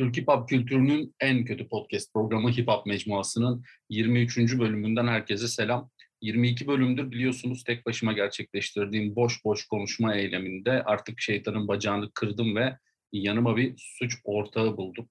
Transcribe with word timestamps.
Türk 0.00 0.16
Hip 0.16 0.28
Hop 0.28 0.48
kültürünün 0.48 1.14
en 1.20 1.44
kötü 1.44 1.68
podcast 1.68 2.12
programı 2.12 2.50
Hip 2.50 2.68
Hop 2.68 2.86
Mecmuası'nın 2.86 3.64
23. 3.90 4.38
bölümünden 4.38 5.06
herkese 5.06 5.48
selam. 5.48 5.90
22 6.20 6.66
bölümdür 6.66 7.10
biliyorsunuz 7.10 7.64
tek 7.64 7.86
başıma 7.86 8.12
gerçekleştirdiğim 8.12 9.16
boş 9.16 9.44
boş 9.44 9.66
konuşma 9.66 10.14
eyleminde 10.14 10.82
artık 10.82 11.20
şeytanın 11.20 11.68
bacağını 11.68 12.10
kırdım 12.14 12.56
ve 12.56 12.76
yanıma 13.12 13.56
bir 13.56 13.74
suç 13.78 14.14
ortağı 14.24 14.76
buldum. 14.76 15.08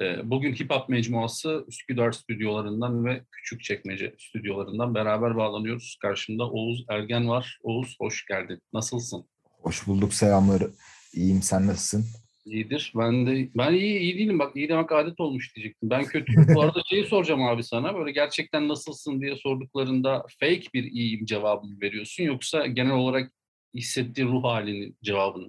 Ee, 0.00 0.30
bugün 0.30 0.54
Hip 0.54 0.70
Hop 0.70 0.88
Mecmuası 0.88 1.64
Üsküdar 1.68 2.12
stüdyolarından 2.12 3.04
ve 3.04 3.24
Küçükçekmece 3.30 4.14
stüdyolarından 4.18 4.94
beraber 4.94 5.36
bağlanıyoruz. 5.36 5.98
Karşımda 6.02 6.50
Oğuz 6.50 6.84
Ergen 6.88 7.28
var. 7.28 7.58
Oğuz 7.62 7.96
hoş 8.00 8.26
geldin. 8.26 8.60
Nasılsın? 8.72 9.24
Hoş 9.62 9.86
bulduk 9.86 10.14
selamları. 10.14 10.70
İyiyim 11.14 11.42
sen 11.42 11.66
nasılsın? 11.66 12.06
İyidir. 12.50 12.92
Ben 12.96 13.26
de 13.26 13.48
ben 13.56 13.72
iyi 13.72 13.98
iyi 13.98 14.18
değilim 14.18 14.38
bak 14.38 14.56
iyi 14.56 14.68
demek 14.68 14.92
adet 14.92 15.20
olmuş 15.20 15.56
diyecektim. 15.56 15.90
Ben 15.90 16.04
kötü. 16.04 16.32
Bu 16.54 16.62
arada 16.62 16.80
şeyi 16.90 17.04
soracağım 17.08 17.42
abi 17.42 17.62
sana. 17.64 17.94
Böyle 17.94 18.12
gerçekten 18.12 18.68
nasılsın 18.68 19.20
diye 19.20 19.36
sorduklarında 19.36 20.24
fake 20.40 20.64
bir 20.74 20.84
iyiyim 20.84 21.24
cevabını 21.24 21.80
veriyorsun 21.80 22.24
yoksa 22.24 22.66
genel 22.66 22.92
olarak 22.92 23.32
hissettiğin 23.74 24.28
ruh 24.28 24.44
halinin 24.44 24.96
cevabını. 25.02 25.48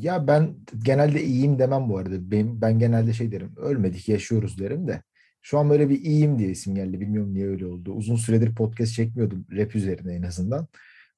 Ya 0.00 0.26
ben 0.26 0.56
genelde 0.84 1.24
iyiyim 1.24 1.58
demem 1.58 1.88
bu 1.88 1.98
arada. 1.98 2.30
Ben, 2.30 2.60
ben 2.60 2.78
genelde 2.78 3.12
şey 3.12 3.32
derim. 3.32 3.52
Ölmedik 3.56 4.08
yaşıyoruz 4.08 4.58
derim 4.58 4.88
de. 4.88 5.02
Şu 5.42 5.58
an 5.58 5.70
böyle 5.70 5.88
bir 5.88 6.00
iyiyim 6.00 6.38
diye 6.38 6.50
isim 6.50 6.74
geldi. 6.74 7.00
Bilmiyorum 7.00 7.34
niye 7.34 7.46
öyle 7.46 7.66
oldu. 7.66 7.92
Uzun 7.92 8.16
süredir 8.16 8.54
podcast 8.54 8.94
çekmiyordum 8.94 9.46
rap 9.52 9.74
üzerine 9.74 10.14
en 10.14 10.22
azından. 10.22 10.66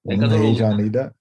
Onun 0.05 0.17
ne 0.17 0.21
kadar 0.21 0.39
heyecanıyla 0.39 1.13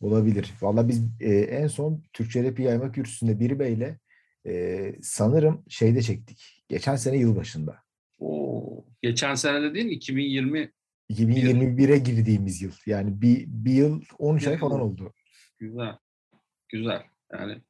olabilir. 0.00 0.50
Valla 0.60 0.88
biz 0.88 1.04
e, 1.20 1.34
en 1.34 1.66
son 1.66 2.02
Türkçe 2.12 2.44
rapi 2.44 2.62
yayma 2.62 2.92
kürsüsünde 2.92 3.40
bir 3.40 3.58
beyle 3.58 3.98
e, 4.46 4.94
sanırım 5.02 5.64
şeyde 5.68 6.02
çektik. 6.02 6.64
Geçen 6.68 6.96
sene 6.96 7.16
yılbaşında. 7.16 7.76
Oo, 8.18 8.84
geçen 9.02 9.34
sene 9.34 9.62
de 9.62 9.74
değil 9.74 9.86
2020 9.86 10.72
2021'e 11.10 11.98
girdiğimiz 11.98 12.62
yıl. 12.62 12.72
Yani 12.86 13.22
bir, 13.22 13.44
bir 13.48 13.72
yıl 13.72 14.02
13 14.18 14.46
ay 14.46 14.58
falan 14.58 14.80
oldu. 14.80 15.12
Güzel. 15.58 15.96
Güzel. 16.68 17.02
Yani 17.32 17.62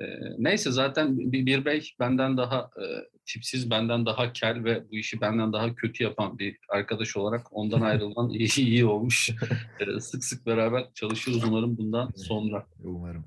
e, 0.00 0.04
neyse 0.38 0.70
zaten 0.70 1.18
bir, 1.18 1.46
bir 1.46 1.64
bey 1.64 1.90
benden 2.00 2.36
daha 2.36 2.70
e, 2.76 2.84
tipsiz, 3.28 3.70
benden 3.70 4.06
daha 4.06 4.32
kel 4.32 4.64
ve 4.64 4.90
bu 4.90 4.96
işi 4.96 5.20
benden 5.20 5.52
daha 5.52 5.74
kötü 5.74 6.04
yapan 6.04 6.38
bir 6.38 6.58
arkadaş 6.68 7.16
olarak 7.16 7.46
ondan 7.50 7.80
ayrılan 7.80 8.30
iyi, 8.32 8.50
iyi 8.56 8.84
olmuş. 8.84 9.30
E, 9.80 10.00
sık 10.00 10.24
sık 10.24 10.46
beraber 10.46 10.88
çalışırız 10.94 11.44
umarım 11.44 11.78
bundan 11.78 12.10
sonra. 12.16 12.66
Umarım. 12.84 13.24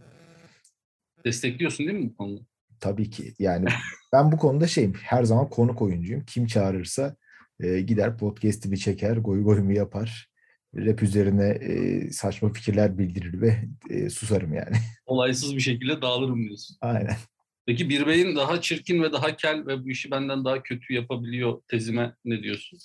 Destekliyorsun 1.25 1.87
değil 1.87 1.99
mi 1.99 2.09
bu 2.09 2.17
konuda? 2.17 2.41
Tabii 2.79 3.09
ki. 3.09 3.33
Yani 3.39 3.67
ben 4.13 4.31
bu 4.31 4.37
konuda 4.37 4.67
şeyim. 4.67 4.93
Her 4.93 5.23
zaman 5.23 5.49
konuk 5.49 5.81
oyuncuyum. 5.81 6.25
Kim 6.25 6.47
çağırırsa 6.47 7.15
e, 7.59 7.81
gider 7.81 8.17
podcast'imi 8.17 8.79
çeker, 8.79 9.17
goy 9.17 9.43
goyumu 9.43 9.73
yapar 9.73 10.31
rap 10.75 11.03
üzerine 11.03 11.49
e, 11.49 12.11
saçma 12.11 12.53
fikirler 12.53 12.97
bildirir 12.97 13.41
ve 13.41 13.59
e, 13.89 14.09
susarım 14.09 14.53
yani. 14.53 14.75
Olaysız 15.05 15.55
bir 15.55 15.61
şekilde 15.61 16.01
dağılırım 16.01 16.43
diyorsun. 16.43 16.77
Aynen. 16.81 17.15
Peki 17.65 17.89
bir 17.89 18.07
beyin 18.07 18.35
daha 18.35 18.61
çirkin 18.61 19.03
ve 19.03 19.11
daha 19.11 19.35
kel 19.35 19.67
ve 19.67 19.83
bu 19.83 19.89
işi 19.89 20.11
benden 20.11 20.45
daha 20.45 20.63
kötü 20.63 20.93
yapabiliyor 20.93 21.61
tezime 21.67 22.15
ne 22.25 22.43
diyorsun? 22.43 22.79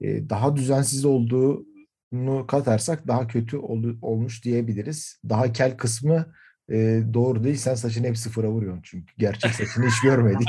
E, 0.00 0.28
daha 0.30 0.56
düzensiz 0.56 1.04
olduğunu 1.04 2.46
katarsak 2.46 3.08
daha 3.08 3.26
kötü 3.26 3.56
ol, 3.56 3.84
olmuş 4.02 4.44
diyebiliriz. 4.44 5.20
Daha 5.28 5.52
kel 5.52 5.76
kısmı 5.76 6.34
e, 6.70 7.02
doğru 7.14 7.44
değil. 7.44 7.56
Sen 7.56 7.74
saçını 7.74 8.06
hep 8.06 8.18
sıfıra 8.18 8.50
vuruyorsun 8.50 8.82
çünkü. 8.84 9.14
Gerçek 9.18 9.54
saçını 9.54 9.86
hiç 9.86 10.00
görmedik. 10.00 10.48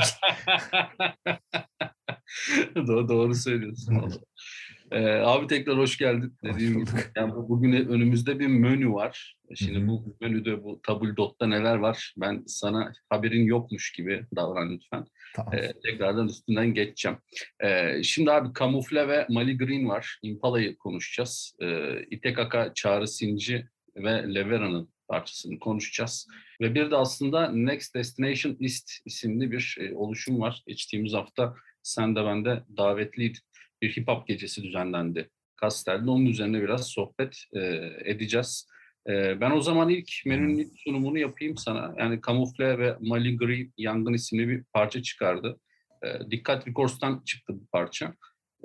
doğru, 2.76 3.08
doğru 3.08 3.34
söylüyorsun. 3.34 4.12
Ee, 4.92 5.04
abi 5.04 5.46
tekrar 5.46 5.78
hoş 5.78 5.98
geldin. 5.98 6.34
Dediğim 6.44 6.78
gibi 6.78 6.90
yani 7.16 7.32
bugün 7.34 7.72
önümüzde 7.72 8.38
bir 8.38 8.46
menü 8.46 8.92
var. 8.92 9.36
Şimdi 9.54 9.78
Hı-hı. 9.78 9.88
bu 9.88 10.16
menüde 10.20 10.64
bu 10.64 10.80
tabuldotta 10.82 11.46
neler 11.46 11.76
var? 11.76 12.14
Ben 12.16 12.44
sana 12.46 12.92
haberin 13.10 13.44
yokmuş 13.44 13.92
gibi 13.92 14.26
davran 14.36 14.70
lütfen. 14.70 15.04
Tamam. 15.36 15.54
Ee, 15.54 15.72
tekrardan 15.84 16.28
üstünden 16.28 16.74
geçeceğim. 16.74 17.18
Ee, 17.64 18.02
şimdi 18.02 18.32
abi 18.32 18.52
Kamufle 18.52 19.08
ve 19.08 19.26
Mali 19.28 19.58
Green 19.58 19.88
var. 19.88 20.18
Impala'yı 20.22 20.76
konuşacağız. 20.76 21.56
Ee, 21.62 22.02
İtekaka, 22.10 22.74
Çağrı 22.74 23.08
Sinci 23.08 23.66
ve 23.96 24.34
Levera'nın 24.34 24.88
parçasını 25.08 25.58
konuşacağız. 25.58 26.28
Ve 26.60 26.74
bir 26.74 26.90
de 26.90 26.96
aslında 26.96 27.52
Next 27.52 27.94
Destination 27.94 28.56
East 28.60 28.90
isimli 29.04 29.50
bir 29.52 29.76
e, 29.80 29.94
oluşum 29.94 30.40
var. 30.40 30.62
Geçtiğimiz 30.66 31.12
hafta 31.12 31.54
sen 31.82 32.16
de 32.16 32.24
ben 32.24 32.44
de 32.44 32.62
davetliydin 32.76 33.40
bir 33.82 33.96
hip 33.96 34.08
hop 34.08 34.26
gecesi 34.26 34.62
düzenlendi 34.62 35.30
Kastel'de. 35.56 36.10
Onun 36.10 36.26
üzerine 36.26 36.62
biraz 36.62 36.86
sohbet 36.86 37.44
e, 37.56 37.60
edeceğiz. 38.04 38.66
E, 39.08 39.40
ben 39.40 39.50
o 39.50 39.60
zaman 39.60 39.88
ilk 39.88 40.10
menünün 40.26 40.58
ilk 40.58 40.72
sunumunu 40.76 41.18
yapayım 41.18 41.56
sana. 41.56 41.94
Yani 41.98 42.20
Kamufle 42.20 42.78
ve 42.78 42.96
Mali 43.00 43.36
Green 43.36 43.72
Yangın 43.76 44.12
isimli 44.12 44.48
bir 44.48 44.64
parça 44.72 45.02
çıkardı. 45.02 45.60
E, 46.04 46.30
Dikkat 46.30 46.68
Records'tan 46.68 47.22
çıktı 47.26 47.52
bu 47.56 47.66
parça. 47.72 48.14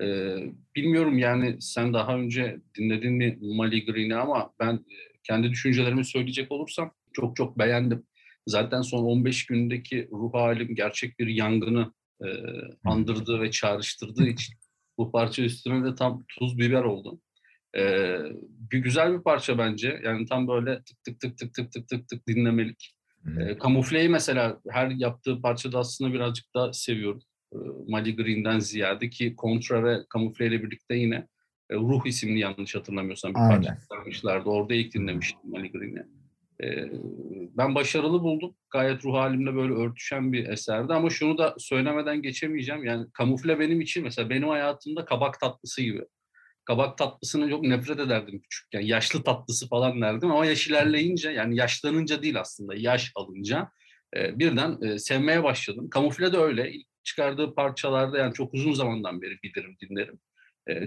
E, 0.02 0.36
bilmiyorum 0.76 1.18
yani 1.18 1.62
sen 1.62 1.94
daha 1.94 2.18
önce 2.18 2.58
dinledin 2.78 3.14
mi 3.14 3.38
Mali 3.42 3.86
Green'i 3.86 4.16
ama 4.16 4.54
ben 4.60 4.86
kendi 5.24 5.50
düşüncelerimi 5.50 6.06
söyleyecek 6.06 6.52
olursam 6.52 6.92
çok 7.14 7.36
çok 7.36 7.60
beğendim. 7.60 8.04
Zaten 8.48 8.82
son 8.82 9.04
15 9.04 9.46
gündeki 9.46 10.08
ruh 10.12 10.34
halim 10.34 10.76
gerçek 10.76 11.20
bir 11.20 11.28
yangını 11.28 11.94
e, 12.26 12.28
andırdığı 12.86 13.42
ve 13.42 13.52
çağrıştırdığı 13.52 14.28
için 14.28 14.54
bu 14.98 15.12
parça 15.12 15.44
üstüne 15.44 15.86
de 15.92 15.96
tam 15.96 16.26
tuz 16.40 16.58
biber 16.58 16.84
oldu. 16.84 17.20
Ee, 17.78 18.18
bir 18.72 18.80
güzel 18.80 19.14
bir 19.14 19.24
parça 19.24 19.58
bence. 19.58 20.02
Yani 20.04 20.26
tam 20.26 20.48
böyle 20.48 20.82
tık 20.84 21.04
tık 21.04 21.22
tık 21.22 21.38
tık 21.38 21.54
tık 21.54 21.72
tık 21.72 21.88
tık 21.90 22.08
tık 22.08 22.28
dinlemelik. 22.28 22.94
Ee, 23.40 23.58
kamufleyi 23.58 24.10
mesela 24.10 24.60
her 24.70 24.90
yaptığı 24.90 25.42
parçada 25.42 25.80
aslında 25.80 26.14
birazcık 26.14 26.46
daha 26.56 26.74
seviyorum. 26.74 27.22
Ee, 27.54 27.58
Mali 27.88 28.16
Green'den 28.16 28.60
ziyade 28.60 29.10
ki 29.10 29.36
Kontra 29.36 29.84
ve 29.84 29.98
Kamufle 30.10 30.48
ile 30.48 30.64
birlikte 30.64 30.96
yine 30.96 31.28
e, 31.70 31.76
Ruh 31.76 32.06
isimli 32.06 32.40
yanlış 32.40 32.76
hatırlamıyorsam 32.76 33.34
bir 33.34 33.40
Aynen. 33.40 33.64
parça 33.64 33.82
çıkarmışlardı. 33.82 34.50
Orada 34.50 34.74
ilk 34.74 34.94
dinlemiştim 34.94 35.52
Mali 35.52 35.72
Green'i. 35.72 36.04
Ben 37.58 37.76
başarılı 37.76 38.24
buldum. 38.24 38.56
Gayet 38.70 39.06
ruh 39.06 39.14
halimle 39.14 39.56
böyle 39.56 39.74
örtüşen 39.74 40.34
bir 40.34 40.50
eserdi 40.50 40.94
ama 40.94 41.10
şunu 41.10 41.38
da 41.38 41.56
söylemeden 41.58 42.22
geçemeyeceğim. 42.22 42.86
Yani 42.86 43.06
kamufle 43.14 43.60
benim 43.60 43.82
için 43.82 44.04
mesela 44.04 44.30
benim 44.30 44.48
hayatımda 44.48 45.06
kabak 45.06 45.40
tatlısı 45.40 45.82
gibi. 45.82 46.02
Kabak 46.66 46.98
tatlısını 46.98 47.50
çok 47.50 47.64
nefret 47.64 48.00
ederdim 48.00 48.42
küçükken. 48.42 48.82
Yaşlı 48.82 49.24
tatlısı 49.24 49.68
falan 49.68 50.02
derdim 50.02 50.32
ama 50.32 50.46
yaş 50.46 50.68
ilerleyince 50.68 51.30
yani 51.30 51.56
yaşlanınca 51.56 52.22
değil 52.22 52.40
aslında 52.40 52.76
yaş 52.76 53.12
alınca 53.16 53.72
birden 54.16 54.98
sevmeye 54.98 55.44
başladım. 55.44 55.90
Kamufle 55.90 56.34
de 56.34 56.38
öyle. 56.38 56.72
İlk 56.72 56.88
çıkardığı 57.04 57.56
parçalarda 57.56 58.18
yani 58.18 58.34
çok 58.34 58.54
uzun 58.54 58.74
zamandan 58.74 59.22
beri 59.22 59.38
bilirim, 59.44 59.78
dinlerim. 59.82 60.20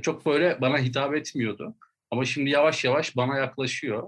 Çok 0.03 0.27
böyle 0.27 0.59
bana 0.61 0.79
hitap 0.79 1.15
etmiyordu. 1.15 1.75
Ama 2.11 2.25
şimdi 2.25 2.51
yavaş 2.51 2.85
yavaş 2.85 3.17
bana 3.17 3.39
yaklaşıyor. 3.39 4.03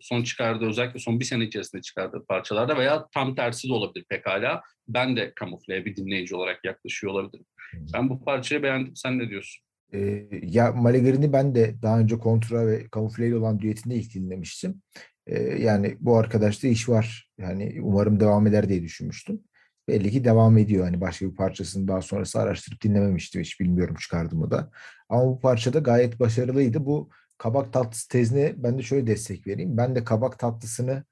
Son 0.00 0.22
çıkardığı 0.22 0.66
özellikle 0.66 1.00
son 1.00 1.20
bir 1.20 1.24
sene 1.24 1.44
içerisinde 1.44 1.82
çıkardığı 1.82 2.24
parçalarda 2.28 2.78
veya 2.78 3.08
tam 3.14 3.34
tersi 3.34 3.68
de 3.68 3.72
olabilir 3.72 4.06
pekala. 4.08 4.62
Ben 4.88 5.16
de 5.16 5.32
kamufleye 5.36 5.84
bir 5.84 5.96
dinleyici 5.96 6.36
olarak 6.36 6.64
yaklaşıyor 6.64 7.12
olabilirim. 7.12 7.46
Ben 7.94 8.08
bu 8.08 8.24
parçayı 8.24 8.62
beğendim. 8.62 8.96
Sen 8.96 9.18
ne 9.18 9.28
diyorsun? 9.28 9.64
Ee, 9.94 10.28
ya 10.42 10.72
Maligarin'i 10.72 11.32
ben 11.32 11.54
de 11.54 11.74
daha 11.82 11.98
önce 12.00 12.18
kontra 12.18 12.66
ve 12.66 12.88
kamufleyle 12.88 13.36
olan 13.36 13.60
düetinde 13.60 13.94
ilk 13.94 14.14
dinlemiştim. 14.14 14.82
Ee, 15.26 15.42
yani 15.42 15.96
bu 16.00 16.16
arkadaşta 16.16 16.68
iş 16.68 16.88
var. 16.88 17.30
Yani 17.38 17.78
umarım 17.82 18.20
devam 18.20 18.46
eder 18.46 18.68
diye 18.68 18.82
düşünmüştüm. 18.82 19.40
Belli 19.88 20.10
ki 20.10 20.24
devam 20.24 20.58
ediyor. 20.58 20.84
Hani 20.84 21.00
başka 21.00 21.26
bir 21.26 21.34
parçasını 21.34 21.88
daha 21.88 22.02
sonrası 22.02 22.40
araştırıp 22.40 22.82
dinlememiştim. 22.82 23.42
Hiç 23.42 23.60
bilmiyorum 23.60 23.96
çıkardı 24.00 24.36
mı 24.36 24.50
da. 24.50 24.70
Ama 25.08 25.26
bu 25.26 25.40
parçada 25.40 25.78
gayet 25.78 26.20
başarılıydı. 26.20 26.86
Bu 26.86 27.10
kabak 27.38 27.72
tatlısı 27.72 28.08
tezine 28.08 28.54
ben 28.56 28.78
de 28.78 28.82
şöyle 28.82 29.06
destek 29.06 29.46
vereyim. 29.46 29.76
Ben 29.76 29.96
de 29.96 30.04
kabak 30.04 30.38
tatlısını 30.38 31.04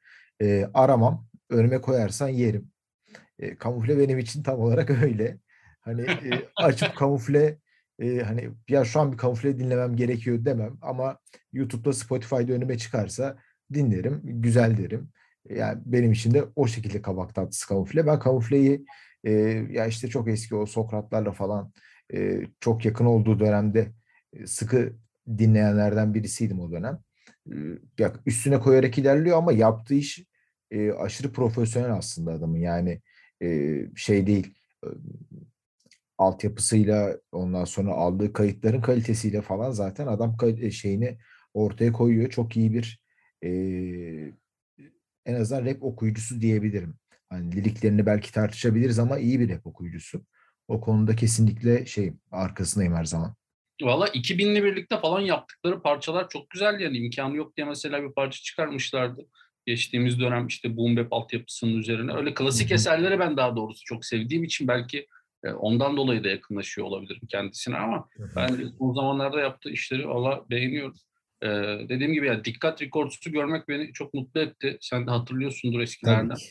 e, 0.42 0.70
aramam. 0.74 1.26
Önüme 1.50 1.80
koyarsan 1.80 2.28
yerim. 2.28 2.70
E, 3.38 3.56
kamufle 3.56 3.98
benim 3.98 4.18
için 4.18 4.42
tam 4.42 4.60
olarak 4.60 4.90
öyle. 5.02 5.38
Hani 5.80 6.02
e, 6.02 6.48
açıp 6.56 6.96
kamufle 6.96 7.58
e, 7.98 8.18
hani 8.18 8.50
ya 8.68 8.84
şu 8.84 9.00
an 9.00 9.12
bir 9.12 9.16
kamufle 9.16 9.58
dinlemem 9.58 9.96
gerekiyor 9.96 10.44
demem 10.44 10.78
ama 10.82 11.18
YouTube'da 11.52 11.92
Spotify'da 11.92 12.52
önüme 12.52 12.78
çıkarsa 12.78 13.38
dinlerim, 13.74 14.20
güzel 14.24 14.76
derim. 14.76 15.10
Yani 15.50 15.82
benim 15.86 16.12
için 16.12 16.34
de 16.34 16.44
o 16.56 16.66
şekilde 16.66 17.02
kabak 17.02 17.34
tatlısı 17.34 17.68
kamufle. 17.68 18.06
Ben 18.06 18.18
kamufleyi 18.18 18.86
e, 19.24 19.32
ya 19.70 19.86
işte 19.86 20.08
çok 20.08 20.28
eski 20.28 20.54
o 20.56 20.66
Sokratlarla 20.66 21.32
falan 21.32 21.72
e, 22.14 22.40
çok 22.60 22.84
yakın 22.84 23.04
olduğu 23.04 23.40
dönemde 23.40 23.92
e, 24.32 24.46
sıkı 24.46 24.92
dinleyenlerden 25.38 26.14
birisiydim 26.14 26.60
o 26.60 26.72
dönem. 26.72 26.98
Ya 27.98 28.12
üstüne 28.26 28.60
koyarak 28.60 28.98
ilerliyor 28.98 29.38
ama 29.38 29.52
yaptığı 29.52 29.94
iş 29.94 30.24
e, 30.70 30.92
aşırı 30.92 31.32
profesyonel 31.32 31.92
aslında 31.92 32.32
adamın. 32.32 32.58
Yani 32.58 33.00
e, 33.42 33.80
şey 33.96 34.26
değil. 34.26 34.54
altyapısıyla 36.18 37.18
ondan 37.32 37.64
sonra 37.64 37.92
aldığı 37.92 38.32
kayıtların 38.32 38.80
kalitesiyle 38.80 39.42
falan 39.42 39.70
zaten 39.70 40.06
adam 40.06 40.36
e, 40.60 40.70
şeyini 40.70 41.18
ortaya 41.54 41.92
koyuyor. 41.92 42.30
Çok 42.30 42.56
iyi 42.56 42.72
bir 42.74 43.00
e, 43.44 43.50
en 45.26 45.34
azından 45.34 45.66
rap 45.66 45.82
okuyucusu 45.82 46.40
diyebilirim. 46.40 46.94
Hani 47.28 47.56
liriklerini 47.56 48.06
belki 48.06 48.32
tartışabiliriz 48.32 48.98
ama 48.98 49.18
iyi 49.18 49.40
bir 49.40 49.50
rap 49.50 49.66
okuyucusu. 49.66 50.24
O 50.68 50.80
konuda 50.80 51.16
kesinlikle 51.16 51.86
şey 51.86 52.14
arkasındayım 52.30 52.94
her 52.94 53.04
zaman. 53.04 53.34
Valla 53.82 54.08
2000'li 54.08 54.64
birlikte 54.64 55.00
falan 55.00 55.20
yaptıkları 55.20 55.82
parçalar 55.82 56.28
çok 56.28 56.50
güzel 56.50 56.80
yani 56.80 56.98
imkanı 56.98 57.36
yok 57.36 57.56
diye 57.56 57.66
mesela 57.66 58.02
bir 58.02 58.12
parça 58.12 58.42
çıkarmışlardı. 58.42 59.26
Geçtiğimiz 59.66 60.20
dönem 60.20 60.46
işte 60.46 60.76
boom 60.76 60.96
bap 60.96 61.12
altyapısının 61.12 61.78
üzerine. 61.78 62.14
Öyle 62.14 62.34
klasik 62.34 62.72
eserleri 62.72 63.18
ben 63.18 63.36
daha 63.36 63.56
doğrusu 63.56 63.84
çok 63.84 64.04
sevdiğim 64.04 64.44
için 64.44 64.68
belki 64.68 65.06
e, 65.44 65.50
ondan 65.50 65.96
dolayı 65.96 66.24
da 66.24 66.28
yakınlaşıyor 66.28 66.86
olabilirim 66.86 67.22
kendisine 67.28 67.76
ama 67.76 68.08
ben 68.36 68.72
bu 68.78 68.94
zamanlarda 68.94 69.40
yaptığı 69.40 69.70
işleri 69.70 70.08
valla 70.08 70.44
beğeniyorum. 70.50 70.96
Ee, 71.42 71.48
dediğim 71.88 72.12
gibi 72.12 72.26
yani 72.26 72.44
Dikkat 72.44 72.82
Records'u 72.82 73.32
görmek 73.32 73.68
beni 73.68 73.92
çok 73.92 74.14
mutlu 74.14 74.40
etti. 74.40 74.78
Sen 74.80 75.06
de 75.06 75.10
hatırlıyorsundur 75.10 75.80
eskilerden. 75.80 76.28
Tabii 76.28 76.38
ki. 76.38 76.46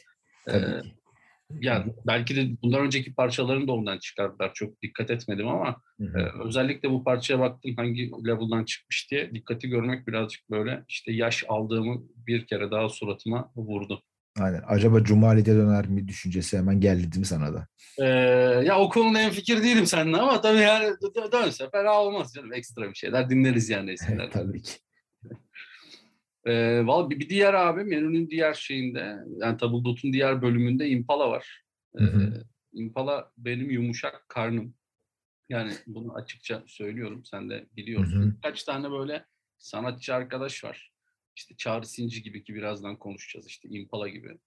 Tabii 0.45 0.81
ki. 0.81 0.95
Yani 1.59 1.93
belki 2.07 2.35
de 2.35 2.61
bundan 2.63 2.81
önceki 2.81 3.13
parçalarını 3.13 3.67
da 3.67 3.71
ondan 3.71 3.97
çıkardılar. 3.97 4.51
Çok 4.53 4.81
dikkat 4.81 5.11
etmedim 5.11 5.47
ama 5.47 5.81
hı 5.99 6.03
hı. 6.07 6.19
E, 6.19 6.43
özellikle 6.43 6.89
bu 6.89 7.03
parçaya 7.03 7.39
baktım 7.39 7.73
hangi 7.77 8.11
level'dan 8.27 8.65
çıkmış 8.65 9.11
diye 9.11 9.31
dikkati 9.33 9.69
görmek 9.69 10.07
birazcık 10.07 10.49
böyle 10.49 10.83
işte 10.87 11.11
yaş 11.11 11.43
aldığımı 11.47 12.01
bir 12.27 12.45
kere 12.45 12.71
daha 12.71 12.89
suratıma 12.89 13.51
vurdu. 13.55 14.03
Aynen. 14.39 14.61
Acaba 14.67 15.03
Cumali'de 15.03 15.55
döner 15.55 15.87
mi 15.87 16.07
düşüncesi 16.07 16.57
hemen 16.57 16.79
geldi 16.79 17.01
değil 17.01 17.17
mi 17.17 17.25
sana 17.25 17.53
da? 17.53 17.67
Ee, 17.99 18.05
ya 18.65 18.79
o 18.79 18.89
konuda 18.89 19.19
en 19.19 19.31
fikir 19.31 19.63
değilim 19.63 19.85
seninle 19.85 20.17
ama 20.17 20.41
tabii 20.41 20.59
yani 20.59 20.93
dönse 21.31 21.69
fena 21.69 22.01
olmaz 22.01 22.33
canım. 22.35 22.53
Ekstra 22.53 22.89
bir 22.89 22.95
şeyler 22.95 23.29
dinleriz 23.29 23.69
yani 23.69 23.91
eskilerden. 23.91 24.29
tabii 24.29 24.61
ki. 24.61 24.73
Ee, 26.45 26.81
vallahi 26.85 27.09
bir, 27.09 27.19
bir 27.19 27.29
diğer 27.29 27.53
abi 27.53 27.83
menünün 27.83 28.29
diğer 28.29 28.53
şeyinde 28.53 29.17
yani 29.37 29.57
Tabldot'un 29.57 30.13
diğer 30.13 30.41
bölümünde 30.41 30.89
Impala 30.89 31.29
var. 31.29 31.63
Ee, 31.99 32.03
Impala 32.73 33.31
benim 33.37 33.69
yumuşak 33.69 34.29
karnım. 34.29 34.75
Yani 35.49 35.73
bunu 35.87 36.15
açıkça 36.15 36.63
söylüyorum. 36.67 37.25
Sen 37.25 37.49
de 37.49 37.65
biliyorsun. 37.75 38.21
Hı 38.21 38.25
hı. 38.25 38.33
Kaç 38.41 38.63
tane 38.63 38.91
böyle 38.91 39.25
sanatçı 39.57 40.15
arkadaş 40.15 40.63
var. 40.63 40.91
İşte 41.35 41.55
Çağrı 41.57 41.85
Sinci 41.85 42.23
gibi 42.23 42.43
ki 42.43 42.55
birazdan 42.55 42.99
konuşacağız 42.99 43.47
işte 43.47 43.69
Impala 43.69 44.09
gibi. 44.09 44.37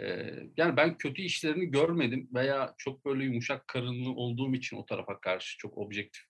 Ee, 0.00 0.32
yani 0.56 0.76
ben 0.76 0.98
kötü 0.98 1.22
işlerini 1.22 1.66
görmedim 1.66 2.28
veya 2.34 2.74
çok 2.78 3.04
böyle 3.04 3.24
yumuşak 3.24 3.68
karınlı 3.68 4.10
olduğum 4.10 4.54
için 4.54 4.76
o 4.76 4.86
tarafa 4.86 5.20
karşı 5.20 5.58
çok 5.58 5.78
objektif 5.78 6.22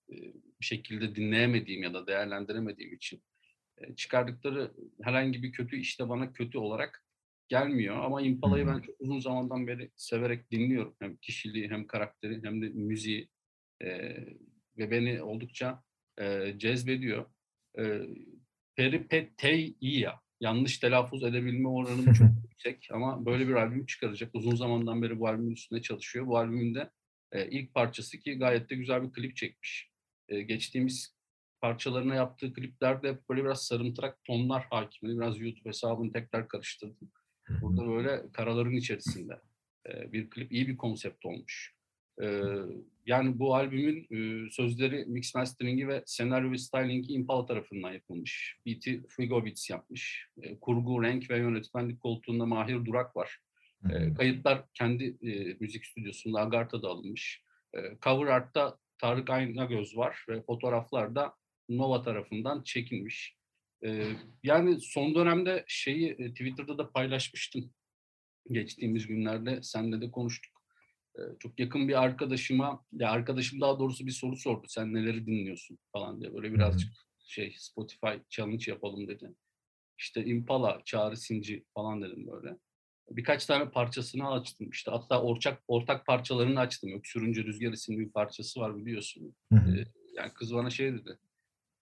bir 0.61 0.67
şekilde 0.67 1.15
dinleyemediğim 1.15 1.83
ya 1.83 1.95
da 1.95 2.07
değerlendiremediğim 2.07 2.95
için 2.95 3.23
çıkardıkları 3.97 4.73
herhangi 5.03 5.43
bir 5.43 5.53
kötü 5.53 5.77
işte 5.77 6.09
bana 6.09 6.33
kötü 6.33 6.59
olarak 6.59 7.05
gelmiyor. 7.49 8.05
Ama 8.05 8.23
Impala'yı 8.23 8.67
ben 8.67 8.81
çok 8.81 8.95
uzun 9.01 9.21
zamandan 9.21 9.67
beri 9.67 9.91
severek 9.97 10.51
dinliyorum. 10.51 10.95
Hem 10.99 11.17
kişiliği 11.17 11.71
hem 11.71 11.87
karakteri 11.87 12.45
hem 12.45 12.63
de 12.63 12.69
müziği 12.69 13.29
e, 13.83 13.89
ve 14.79 14.91
beni 14.91 15.23
oldukça 15.23 15.83
e, 16.21 16.55
cezbediyor. 16.59 17.27
E, 17.79 18.01
Peripeteia 18.77 20.21
yanlış 20.41 20.79
telaffuz 20.79 21.25
edebilme 21.25 21.69
oranım 21.69 22.13
çok 22.13 22.29
yüksek 22.51 22.89
ama 22.93 23.27
böyle 23.27 23.49
bir 23.49 23.55
albüm 23.55 23.87
çıkaracak. 23.87 24.31
Uzun 24.35 24.57
zamandan 24.57 25.03
beri 25.03 25.21
bu 25.21 25.29
albümün 25.29 25.53
üstünde 25.53 25.83
çalışıyor. 25.83 26.27
Bu 26.27 26.39
albümün 26.39 26.75
de 26.75 26.91
e, 27.33 27.51
ilk 27.51 27.75
parçası 27.75 28.19
ki 28.19 28.39
gayet 28.39 28.71
de 28.71 28.75
güzel 28.75 29.03
bir 29.03 29.13
klip 29.13 29.37
çekmiş. 29.37 29.91
E, 30.29 30.43
geçtiğimiz 30.43 31.15
parçalarına 31.63 32.15
yaptığı 32.15 32.53
kliplerde 32.53 33.19
böyle 33.31 33.45
biraz 33.45 33.67
sarımtırak 33.67 34.25
tonlar 34.25 34.67
hakimdi. 34.71 35.19
Biraz 35.19 35.41
YouTube 35.41 35.69
hesabını 35.69 36.13
tekrar 36.13 36.49
karıştırdım. 36.49 37.11
Burada 37.61 37.89
böyle 37.89 38.23
karaların 38.33 38.73
içerisinde 38.73 39.41
bir 39.89 40.31
klip 40.31 40.53
iyi 40.53 40.69
bir 40.69 40.77
konsept 40.77 41.27
olmuş. 41.27 41.75
yani 43.07 43.39
bu 43.39 43.55
albümün 43.55 44.07
sözleri, 44.49 45.05
mix 45.05 45.35
mastering'i 45.35 45.89
ve 45.89 46.03
senaryo 46.07 46.51
ve 46.51 46.59
styling'i 46.59 47.13
Impala 47.13 47.47
tarafından 47.47 47.93
yapılmış. 47.93 48.59
Beat'i 48.67 49.07
Frigovitz 49.09 49.71
yapmış. 49.71 50.29
kurgu, 50.61 51.03
renk 51.03 51.31
ve 51.31 51.39
yönetmenlik 51.39 52.01
koltuğunda 52.01 52.47
Mahir 52.47 52.85
Durak 52.85 53.17
var. 53.17 53.39
kayıtlar 54.17 54.65
kendi 54.75 55.17
müzik 55.61 55.87
stüdyosunda 55.87 56.41
Agartha'da 56.41 56.89
alınmış. 56.89 57.43
cover 58.03 58.27
art'ta 58.27 58.79
Tarık 58.99 59.31
Aynagöz 59.31 59.97
var 59.97 60.25
ve 60.29 60.43
fotoğraflarda 60.43 61.35
Nova 61.69 62.03
tarafından 62.03 62.63
çekilmiş. 62.63 63.37
Yani 64.43 64.81
son 64.81 65.15
dönemde 65.15 65.65
şeyi 65.69 66.11
e, 66.11 66.31
Twitter'da 66.31 66.79
da 66.79 66.91
paylaşmıştım. 66.91 67.73
Geçtiğimiz 68.51 69.07
günlerde 69.07 69.63
senle 69.63 70.01
de 70.01 70.11
konuştuk. 70.11 70.53
Çok 71.39 71.61
yakın 71.61 71.89
bir 71.89 72.03
arkadaşıma, 72.03 72.85
ya 72.93 73.11
arkadaşım 73.11 73.61
daha 73.61 73.79
doğrusu 73.79 74.07
bir 74.07 74.11
soru 74.11 74.37
sordu. 74.37 74.67
Sen 74.69 74.95
neleri 74.95 75.27
dinliyorsun 75.27 75.79
falan 75.93 76.21
diye. 76.21 76.35
Böyle 76.35 76.55
birazcık 76.55 76.93
şey 77.27 77.55
Spotify 77.59 78.13
challenge 78.31 78.71
yapalım 78.71 79.09
dedi. 79.09 79.35
İşte 79.99 80.25
Impala, 80.25 80.83
Çağrı 80.85 81.17
Sinci 81.17 81.65
falan 81.75 82.03
dedim 82.03 82.27
böyle. 82.27 82.57
Birkaç 83.11 83.47
tane 83.47 83.71
parçasını 83.71 84.31
açtım. 84.31 84.71
İşte 84.71 84.91
hatta 84.91 85.23
ortak 85.23 85.63
ortak 85.69 86.07
parçalarını 86.07 86.61
açtım. 86.61 86.93
Öksürünce 86.93 87.45
Rüzgar 87.45 87.73
isimli 87.73 87.99
bir 87.99 88.13
parçası 88.13 88.61
var 88.61 88.77
biliyorsun. 88.77 89.37
Ee, 89.53 89.57
yani 90.17 90.33
kız 90.35 90.55
bana 90.55 90.71
şey 90.71 90.93
dedi 90.93 91.19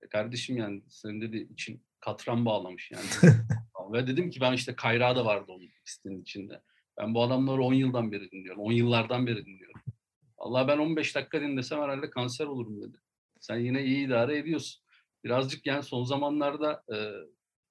e, 0.03 0.09
kardeşim 0.09 0.57
yani 0.57 0.83
senin 0.89 1.21
dedi 1.21 1.37
için 1.37 1.83
katran 2.01 2.45
bağlamış 2.45 2.91
yani. 2.91 3.35
Ve 3.93 4.07
dedim 4.07 4.31
ki 4.31 4.41
ben 4.41 4.53
işte 4.53 4.75
Kayra 4.77 5.17
da 5.17 5.25
vardı 5.25 5.53
onun 5.53 5.69
listenin 5.87 6.23
içinde. 6.23 6.63
Ben 6.99 7.15
bu 7.15 7.23
adamları 7.23 7.63
10 7.63 7.75
yıldan 7.75 8.13
beri 8.13 8.31
dinliyorum. 8.31 8.63
10 8.63 8.73
yıllardan 8.73 9.27
beri 9.27 9.47
dinliyorum. 9.47 9.81
Allah 10.39 10.69
ben 10.69 10.79
15 10.79 11.15
dakika 11.15 11.41
dinlesem 11.41 11.81
herhalde 11.81 12.11
kanser 12.11 12.47
olurum 12.47 12.83
dedi. 12.83 12.97
Sen 13.41 13.59
yine 13.59 13.85
iyi 13.85 14.07
idare 14.07 14.39
ediyorsun. 14.39 14.83
Birazcık 15.25 15.67
yani 15.67 15.83
son 15.83 16.05
zamanlarda 16.05 16.85
e, 16.95 16.97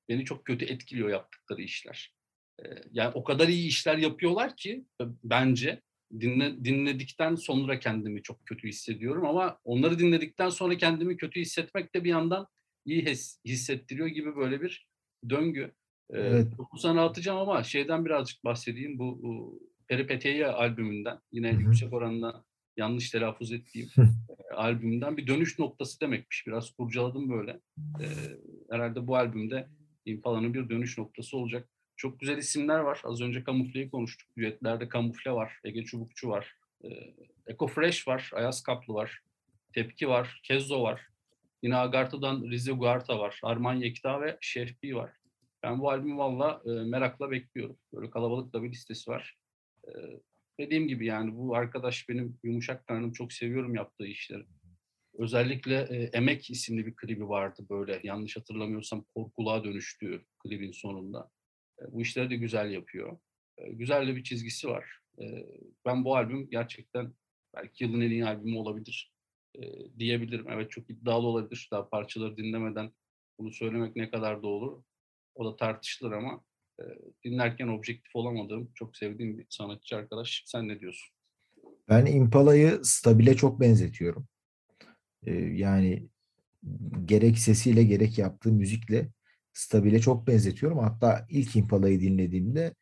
beni 0.10 0.26
çok 0.26 0.46
kötü 0.46 0.66
etkiliyor 0.66 1.10
yaptıkları 1.10 1.62
işler. 1.62 2.14
E, 2.60 2.64
yani 2.92 3.12
o 3.14 3.24
kadar 3.24 3.48
iyi 3.48 3.68
işler 3.68 3.98
yapıyorlar 3.98 4.56
ki 4.56 4.86
e, 5.02 5.04
bence 5.24 5.82
dinle, 6.20 6.66
dinledikten 6.66 7.36
sonra 7.36 7.80
kendimi 7.80 8.22
çok 8.22 8.46
kötü 8.46 8.68
hissediyorum 8.68 9.26
ama 9.26 9.60
onları 9.64 10.00
dinledikten 10.00 10.50
sonra 10.50 10.78
kendimi 10.78 11.18
kötü 11.18 11.42
hissetmek 11.42 11.96
de 11.96 12.04
bir 12.04 12.10
yandan 12.10 12.48
iyi 12.86 13.06
his, 13.06 13.40
hissettiriyor 13.46 14.08
gibi 14.08 14.36
böyle 14.36 14.62
bir 14.62 14.88
döngü. 15.30 15.72
Evet. 16.10 16.48
Ee, 16.48 16.78
sana 16.80 17.06
atacağım 17.06 17.40
ama 17.40 17.64
şeyden 17.64 18.06
birazcık 18.06 18.44
bahsedeyim. 18.44 19.00
Bu, 19.00 19.24
bu 19.24 19.60
Peripeteia 19.88 20.54
albümünden 20.54 21.20
yine 21.32 21.52
Hı-hı. 21.52 21.62
yüksek 21.62 21.94
oranla 21.94 22.44
yanlış 22.78 23.10
telaffuz 23.10 23.52
ettiğim 23.52 23.90
e, 23.98 24.54
albümden 24.54 25.18
bir 25.18 25.28
dönüş 25.28 25.60
noktası 25.60 26.02
demekmiş. 26.02 26.48
Biraz 26.48 26.72
kurcaladım 26.72 27.30
böyle. 27.30 27.60
E, 27.78 28.06
herhalde 28.72 29.08
bu 29.08 29.16
albümde 29.16 29.68
Impala'nın 30.06 30.54
bir 30.54 30.70
dönüş 30.70 30.98
noktası 30.98 31.38
olacak. 31.38 31.70
Çok 32.00 32.20
güzel 32.20 32.38
isimler 32.38 32.80
var. 32.80 33.02
Az 33.04 33.22
önce 33.22 33.44
Kamufle'yi 33.44 33.90
konuştuk. 33.90 34.30
Düetlerde 34.38 34.90
Kamufle 34.90 35.32
var. 35.32 35.60
Ege 35.64 35.84
Çubukçu 35.84 36.30
var. 36.30 36.56
E, 36.84 36.88
Eko 37.48 37.68
Fresh 37.68 38.08
var. 38.08 38.32
Ayaz 38.34 38.64
Kaplı 38.64 38.94
var. 38.94 39.20
Tepki 39.74 40.10
var. 40.10 40.42
Kezzo 40.44 40.84
var. 40.84 41.08
Yine 41.64 41.76
Agartha'dan 41.76 42.44
Rize 42.44 42.72
Guarta 42.72 43.20
var. 43.20 43.40
Arman 43.44 43.74
Yekta 43.74 44.22
ve 44.22 44.38
Şehbi 44.42 44.96
var. 44.96 45.12
Ben 45.64 45.80
bu 45.80 45.90
albümü 45.90 46.18
valla 46.18 46.62
e, 46.66 46.70
merakla 46.70 47.32
bekliyorum. 47.32 47.78
Böyle 47.94 48.10
kalabalık 48.10 48.54
da 48.54 48.64
bir 48.64 48.72
listesi 48.72 49.12
var. 49.12 49.38
E, 49.88 49.92
dediğim 50.60 50.88
gibi 50.88 51.06
yani 51.06 51.36
bu 51.36 51.56
arkadaş 51.56 52.10
benim 52.10 52.38
yumuşak 52.44 52.88
karnım 52.88 53.12
çok 53.12 53.34
seviyorum 53.34 53.76
yaptığı 53.76 54.08
işleri. 54.08 54.46
Özellikle 55.18 55.88
e, 55.90 56.04
Emek 56.04 56.50
isimli 56.50 56.86
bir 56.86 56.96
klibi 56.96 57.30
vardı 57.30 57.66
böyle 57.70 58.00
yanlış 58.04 58.38
hatırlamıyorsam 58.38 59.06
korkuluğa 59.16 59.64
dönüştüğü 59.64 60.26
klibin 60.44 60.72
sonunda. 60.72 61.30
Bu 61.88 62.02
işleri 62.02 62.30
de 62.30 62.36
güzel 62.36 62.72
yapıyor. 62.72 63.18
Güzel 63.68 64.08
de 64.08 64.16
bir 64.16 64.24
çizgisi 64.24 64.68
var. 64.68 65.00
Ben 65.86 66.06
bu 66.06 66.16
albüm 66.16 66.50
gerçekten 66.50 67.14
belki 67.56 67.84
yılın 67.84 68.02
en 68.02 68.10
iyi 68.10 68.26
albümü 68.26 68.58
olabilir 68.58 69.14
diyebilirim. 70.00 70.46
Evet 70.50 70.72
çok 70.72 70.90
iddialı 70.90 71.28
olabilir. 71.28 71.70
Daha 71.72 71.90
parçaları 71.90 72.38
dinlemeden 72.38 72.92
bunu 73.40 73.52
söylemek 73.52 73.96
ne 73.96 74.10
kadar 74.10 74.44
doğru 74.44 74.84
o 75.36 75.46
da 75.46 75.56
tartışılır 75.56 76.12
ama 76.12 76.44
dinlerken 77.24 77.68
objektif 77.68 78.16
olamadığım, 78.16 78.72
çok 78.76 78.98
sevdiğim 78.98 79.38
bir 79.38 79.46
sanatçı 79.50 79.96
arkadaş. 79.96 80.44
Sen 80.46 80.68
ne 80.68 80.80
diyorsun? 80.80 81.16
Ben 81.90 82.06
Impala'yı 82.06 82.80
Stabil'e 82.84 83.36
çok 83.36 83.60
benzetiyorum. 83.60 84.28
Yani 85.52 86.08
gerek 87.06 87.40
sesiyle 87.40 87.84
gerek 87.84 88.18
yaptığı 88.18 88.52
müzikle 88.52 89.10
Stabil'e 89.60 90.00
çok 90.00 90.28
benzetiyorum. 90.28 90.80
Hatta 90.80 91.26
ilk 91.30 91.56
Impala'yı 91.56 92.02
dinlediğimde 92.02 92.76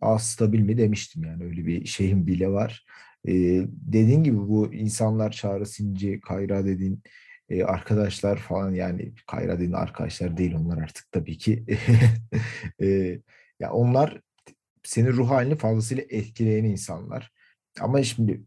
az 0.00 0.30
stabil 0.30 0.60
mi 0.60 0.78
demiştim 0.78 1.24
yani 1.24 1.44
öyle 1.44 1.66
bir 1.66 1.86
şeyim 1.86 2.26
bile 2.26 2.48
var. 2.48 2.84
E, 3.28 3.32
dediğin 3.68 4.24
gibi 4.24 4.38
bu 4.38 4.74
insanlar 4.74 5.30
Çağrı 5.30 5.66
Sinci, 5.66 6.20
Kayra 6.20 6.64
dediğin 6.64 7.02
e, 7.48 7.64
arkadaşlar 7.64 8.36
falan 8.38 8.72
yani 8.74 9.12
Kayra 9.26 9.54
dediğin 9.54 9.72
arkadaşlar 9.72 10.36
değil 10.36 10.54
onlar 10.54 10.78
artık 10.82 11.12
tabii 11.12 11.38
ki. 11.38 11.64
e, 12.82 12.86
ya 13.60 13.72
onlar 13.72 14.20
senin 14.82 15.12
ruh 15.12 15.30
halini 15.30 15.56
fazlasıyla 15.56 16.04
etkileyen 16.10 16.64
insanlar. 16.64 17.32
Ama 17.80 18.02
şimdi 18.02 18.42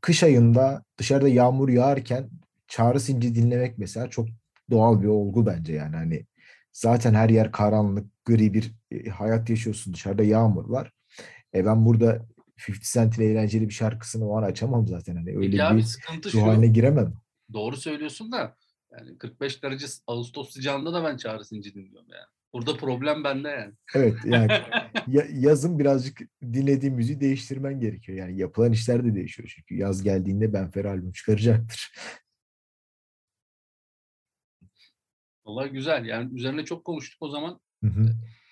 kış 0.00 0.22
ayında 0.22 0.84
dışarıda 0.98 1.28
yağmur 1.28 1.68
yağarken 1.68 2.30
Çağrı 2.68 3.00
Sinci 3.00 3.34
dinlemek 3.34 3.78
mesela 3.78 4.10
çok 4.10 4.28
doğal 4.70 5.02
bir 5.02 5.06
olgu 5.06 5.46
bence 5.46 5.72
yani 5.72 5.96
hani 5.96 6.26
zaten 6.76 7.14
her 7.14 7.28
yer 7.28 7.52
karanlık, 7.52 8.06
gri 8.24 8.54
bir 8.54 8.72
e, 8.90 9.08
hayat 9.08 9.50
yaşıyorsun 9.50 9.94
dışarıda 9.94 10.22
yağmur 10.22 10.68
var. 10.68 10.92
E 11.54 11.66
ben 11.66 11.86
burada 11.86 12.26
50 12.68 12.80
Cent'in 12.92 13.22
eğlenceli 13.22 13.68
bir 13.68 13.74
şarkısını 13.74 14.28
o 14.28 14.38
an 14.38 14.42
açamam 14.42 14.86
zaten 14.86 15.16
hani 15.16 15.36
öyle 15.36 15.56
Peki 15.56 15.76
bir 15.76 15.82
sıkıntı 15.82 16.32
ruh 16.32 16.42
haline 16.42 16.66
giremem. 16.66 17.14
Doğru 17.52 17.76
söylüyorsun 17.76 18.32
da 18.32 18.56
yani 18.92 19.18
45 19.18 19.62
derece 19.62 19.86
Ağustos 20.06 20.50
sıcağında 20.50 20.92
da 20.92 21.04
ben 21.04 21.16
Çağrı 21.16 21.44
Sinci 21.44 21.74
dinliyorum 21.74 22.08
yani. 22.10 22.26
Burada 22.52 22.76
problem 22.76 23.24
bende 23.24 23.48
yani. 23.48 23.72
Evet 23.94 24.14
yani 24.24 24.52
yazın 25.32 25.78
birazcık 25.78 26.20
dinlediğim 26.42 26.94
müziği 26.94 27.20
değiştirmen 27.20 27.80
gerekiyor. 27.80 28.18
Yani 28.18 28.38
yapılan 28.38 28.72
işler 28.72 29.04
de 29.04 29.14
değişiyor 29.14 29.52
çünkü 29.56 29.76
yaz 29.76 30.02
geldiğinde 30.02 30.52
Benfer 30.52 30.84
albüm 30.84 31.12
çıkaracaktır. 31.12 31.92
Vallahi 35.46 35.70
güzel. 35.70 36.04
Yani 36.04 36.34
üzerine 36.34 36.64
çok 36.64 36.84
konuştuk 36.84 37.22
o 37.22 37.28
zaman. 37.28 37.60
Hı 37.84 37.90
hı. 37.90 38.06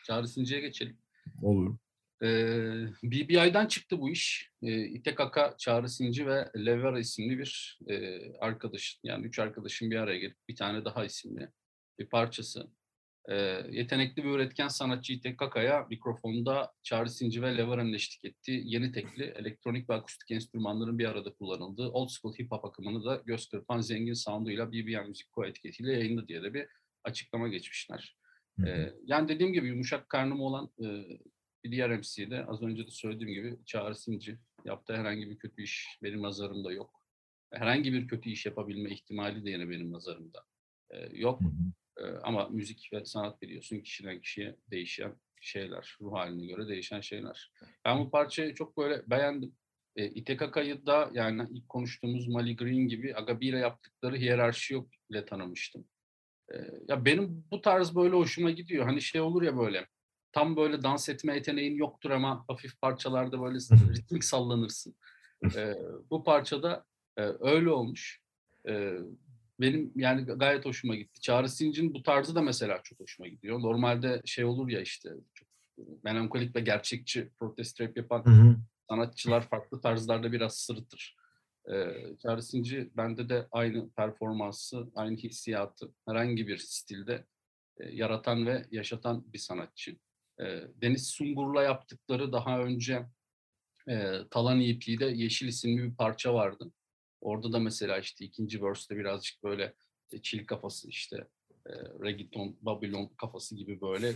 Çağrı 0.07 0.29
Sinci'ye 0.29 0.61
geçelim. 0.61 0.99
Olur. 1.43 1.77
Ee, 2.23 2.87
BBI'den 3.03 3.67
çıktı 3.67 4.01
bu 4.01 4.11
iş. 4.11 4.51
Ee, 4.63 4.85
İTKK, 4.85 5.59
Çağrı 5.59 5.89
Sinci 5.89 6.27
ve 6.27 6.51
Levera 6.57 6.99
isimli 6.99 7.39
bir 7.39 7.79
e, 7.89 8.19
arkadaş, 8.41 9.01
yani 9.03 9.27
üç 9.27 9.39
arkadaşın 9.39 9.91
bir 9.91 9.97
araya 9.97 10.19
gelip 10.19 10.37
bir 10.49 10.57
tane 10.57 10.85
daha 10.85 11.05
isimli 11.05 11.49
bir 11.99 12.07
parçası. 12.07 12.71
Ee, 13.29 13.35
yetenekli 13.71 14.25
bir 14.25 14.31
üretken 14.31 14.69
sanatçı 14.69 15.13
İTKK'ya 15.13 15.87
mikrofonda 15.91 16.73
Çağrı 16.83 17.11
Sinci 17.11 17.43
ve 17.43 17.57
Levera'nın 17.57 17.93
eşlik 17.93 18.25
ettiği 18.25 18.63
yeni 18.65 18.93
tekli 18.93 19.25
elektronik 19.25 19.91
ve 19.91 19.95
akustik 19.95 20.31
enstrümanların 20.31 20.99
bir 20.99 21.09
arada 21.09 21.35
kullanıldığı 21.35 21.89
old 21.89 22.09
school 22.09 22.35
hip 22.35 22.53
hop 22.53 22.65
akımını 22.65 23.05
da 23.05 23.23
göz 23.27 23.49
kırpan 23.49 23.81
zengin 23.81 24.13
sounduyla 24.13 24.73
BBI 24.73 25.01
Müzik 25.09 25.33
Co 25.35 25.45
etiketiyle 25.45 25.93
yayınladı 25.93 26.29
diye 26.29 26.43
de 26.43 26.55
bir 26.55 26.67
açıklama 27.05 27.49
geçmişler. 27.49 28.17
Ee, 28.67 28.93
yani 29.05 29.29
dediğim 29.29 29.53
gibi 29.53 29.69
yumuşak 29.69 30.09
karnım 30.09 30.41
olan 30.41 30.71
bir 31.65 31.71
diğer 31.71 31.91
MC'de 31.91 32.45
az 32.45 32.63
önce 32.63 32.87
de 32.87 32.91
söylediğim 32.91 33.33
gibi 33.33 33.57
Çağrı 33.67 33.95
Sinci 33.95 34.39
yaptığı 34.65 34.97
herhangi 34.97 35.31
bir 35.31 35.39
kötü 35.39 35.63
iş 35.63 35.99
benim 36.03 36.23
nazarımda 36.23 36.73
yok. 36.73 37.05
Herhangi 37.53 37.93
bir 37.93 38.09
kötü 38.09 38.31
iş 38.31 38.47
yapabilme 38.47 38.91
ihtimali 38.91 39.45
de 39.45 39.51
yine 39.51 39.71
benim 39.71 39.93
nazarımda 39.93 40.45
yok. 41.13 41.41
E, 41.97 42.05
ama 42.05 42.49
müzik 42.49 42.91
ve 42.93 43.05
sanat 43.05 43.43
biliyorsun 43.43 43.81
kişiden 43.81 44.21
kişiye 44.21 44.57
değişen 44.71 45.17
şeyler, 45.41 45.97
ruh 46.01 46.13
haline 46.13 46.47
göre 46.47 46.69
değişen 46.69 47.01
şeyler. 47.01 47.53
Ben 47.85 47.99
bu 47.99 48.11
parçayı 48.11 48.55
çok 48.55 48.79
böyle 48.79 49.11
beğendim. 49.11 49.55
E, 49.97 50.07
İTKK'yı 50.07 50.87
da 50.87 51.11
yani 51.15 51.49
ilk 51.51 51.69
konuştuğumuz 51.69 52.29
Mali 52.29 52.57
Green 52.57 52.89
gibi 52.89 53.15
Agabi 53.15 53.47
yaptıkları 53.47 54.17
hiyerarşi 54.17 54.75
yok 54.75 54.89
ile 55.11 55.25
tanımıştım. 55.25 55.89
E, 56.53 56.57
ya 56.89 57.05
benim 57.05 57.45
bu 57.51 57.61
tarz 57.61 57.95
böyle 57.95 58.17
hoşuma 58.17 58.51
gidiyor. 58.51 58.85
Hani 58.85 59.03
şey 59.03 59.21
olur 59.21 59.43
ya 59.43 59.59
böyle 59.59 59.87
tam 60.33 60.57
böyle 60.57 60.83
dans 60.83 61.09
etme 61.09 61.35
yeteneğin 61.35 61.77
yoktur 61.77 62.11
ama 62.11 62.45
hafif 62.49 62.81
parçalarda 62.81 63.43
böyle 63.43 63.59
ritmik 63.97 64.25
sallanırsın. 64.25 64.95
E, 65.57 65.75
bu 66.11 66.25
parçada 66.25 66.85
e, 67.17 67.23
öyle 67.41 67.71
olmuş. 67.71 68.21
E, 68.69 68.93
benim 69.61 69.93
yani 69.97 70.25
gayet 70.25 70.65
hoşuma 70.65 70.95
gitti. 70.95 71.21
Çağrı 71.21 71.49
Sinc'in 71.49 71.95
bu 71.95 72.03
tarzı 72.03 72.35
da 72.35 72.43
mesela 72.43 72.81
çok 72.83 73.01
hoşuma 73.01 73.29
gidiyor. 73.29 73.61
Normalde 73.61 74.23
şey 74.25 74.45
olur 74.45 74.69
ya 74.69 74.81
işte 74.81 75.11
çok 75.35 75.49
melankolik 76.05 76.57
ve 76.57 76.61
gerçekçi 76.61 77.31
protest 77.39 77.81
rap 77.81 77.97
yapan 77.97 78.25
hı 78.25 78.31
hı. 78.31 78.57
sanatçılar 78.89 79.49
farklı 79.49 79.81
tarzlarda 79.81 80.33
biraz 80.33 80.55
sırıtır. 80.55 81.17
Ee, 81.73 82.17
Çağrı 82.23 82.43
Sinci 82.43 82.91
bende 82.97 83.29
de 83.29 83.49
aynı 83.51 83.91
performansı, 83.91 84.91
aynı 84.95 85.17
hissiyatı 85.17 85.93
herhangi 86.09 86.49
bir 86.49 86.59
stilde 86.59 87.25
e, 87.81 87.89
yaratan 87.89 88.47
ve 88.47 88.67
yaşatan 88.71 89.33
bir 89.33 89.39
sanatçı. 89.39 89.97
E, 90.41 90.45
Deniz 90.83 91.07
Sungur'la 91.07 91.63
yaptıkları 91.63 92.33
daha 92.33 92.61
önce 92.61 93.07
e, 93.89 94.13
Talan 94.31 94.61
EP'de 94.61 95.05
Yeşil 95.05 95.49
isimli 95.49 95.83
bir 95.83 95.95
parça 95.95 96.35
vardı. 96.35 96.73
Orada 97.21 97.53
da 97.53 97.59
mesela 97.59 97.99
işte 97.99 98.25
ikinci 98.25 98.63
verse'de 98.63 98.99
birazcık 98.99 99.43
böyle 99.45 99.75
e, 100.13 100.23
çil 100.23 100.47
kafası 100.47 100.89
işte 100.89 101.29
e, 101.67 101.73
reggaeton, 102.03 102.57
Babylon 102.61 103.07
kafası 103.07 103.57
gibi 103.57 103.81
böyle 103.81 104.13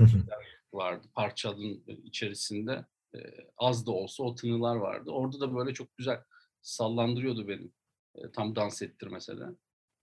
vardı. 0.73 1.07
Parçanın 1.15 1.85
içerisinde 2.05 2.85
e, 3.15 3.19
az 3.57 3.87
da 3.87 3.93
olsa 3.93 4.23
o 4.23 4.35
tınılar 4.35 4.77
vardı. 4.77 5.11
Orada 5.11 5.41
da 5.41 5.55
böyle 5.55 5.75
çok 5.75 5.97
güzel 5.97 6.23
sallandırıyordu 6.69 7.49
beni. 7.49 7.71
E, 8.15 8.31
tam 8.33 8.57
dans 8.57 8.83
ettirmese 8.83 9.39
de. 9.39 9.45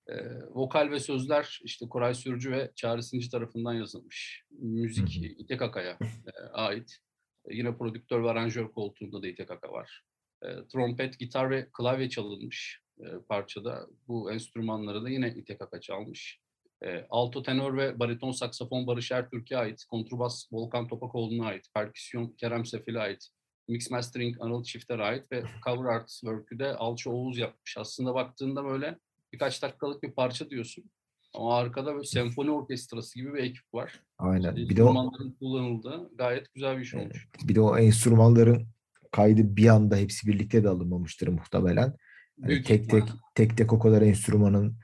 E, 0.08 0.16
vokal 0.50 0.92
ve 0.92 1.00
sözler 1.00 1.60
işte 1.64 1.90
Koray 1.90 2.14
Sürücü 2.14 2.52
ve 2.52 2.72
Çağrı 2.76 3.04
Sinci 3.04 3.30
tarafından 3.30 3.74
yazılmış. 3.74 4.44
Müzik 4.52 5.18
İTKK'ya 5.18 5.98
e, 6.28 6.32
ait. 6.54 6.98
E, 7.46 7.56
yine 7.56 7.78
prodüktör 7.78 8.24
ve 8.24 8.30
aranjör 8.30 8.72
koltuğunda 8.72 9.22
da 9.22 9.28
İTKK 9.28 9.64
var. 9.70 10.04
E, 10.44 10.48
trompet, 10.74 11.20
gitar 11.20 11.50
ve 11.50 11.70
klavye 11.74 12.10
çalınmış 12.10 12.82
e, 13.00 13.06
parçada. 13.30 13.88
Bu 14.08 14.32
enstrümanları 14.32 15.04
da 15.04 15.10
yine 15.10 15.36
İTKK 15.36 15.82
çalmış. 15.82 16.40
E, 16.84 17.06
alto 17.10 17.44
tenor 17.44 17.78
ve 17.78 18.00
bariton 18.00 18.32
saksafon 18.32 18.88
Barış 18.88 19.12
Ertürk'e 19.12 19.58
ait. 19.58 19.86
Kontrbas 19.86 20.48
Volkan 20.52 20.88
Topakoğlu'na 20.88 21.46
ait. 21.46 21.66
Perküsyon 21.74 22.28
Kerem 22.28 22.66
Sefil'e 22.66 23.00
ait. 23.00 23.30
Mix 23.68 23.92
Mastering 23.92 24.36
Anıl 24.40 24.64
Çifter'e 24.64 25.04
ait 25.04 25.32
ve 25.32 25.44
cover 25.66 25.90
art 25.90 26.10
work'ü 26.10 26.60
de 26.60 26.76
Alço 26.76 27.12
Oğuz 27.12 27.38
yapmış. 27.38 27.78
Aslında 27.78 28.16
baktığında 28.16 28.66
böyle 28.66 28.98
birkaç 29.34 29.62
dakikalık 29.62 30.04
bir 30.04 30.12
parça 30.12 30.50
diyorsun. 30.50 30.84
Ama 31.34 31.58
arkada 31.58 31.94
böyle 31.94 32.06
senfoni 32.06 32.52
orkestrası 32.52 33.20
gibi 33.20 33.34
bir 33.34 33.44
ekip 33.44 33.74
var. 33.74 34.02
Aynen. 34.18 34.56
İşte 34.56 34.70
bir 34.70 34.76
de 34.76 34.84
o 34.84 35.12
kullanıldı. 35.40 36.10
Gayet 36.16 36.54
güzel 36.54 36.78
bir 36.78 36.82
iş 36.82 36.94
olmuş. 36.94 37.28
Bir 37.44 37.56
de 37.56 37.62
o 37.62 37.78
enstrümanların 37.78 38.68
kaydı 39.12 39.56
bir 39.56 39.68
anda 39.68 39.96
hepsi 39.96 40.28
birlikte 40.28 40.64
de 40.64 40.70
alınmamıştır 40.70 41.28
muhtemelen. 41.28 41.94
Yani 42.38 42.64
tek 42.64 42.90
tek 42.90 43.04
tek 43.36 43.58
tek 43.58 43.74
o 43.74 43.80
kadar 43.80 44.02
enstrümanın 44.02 44.78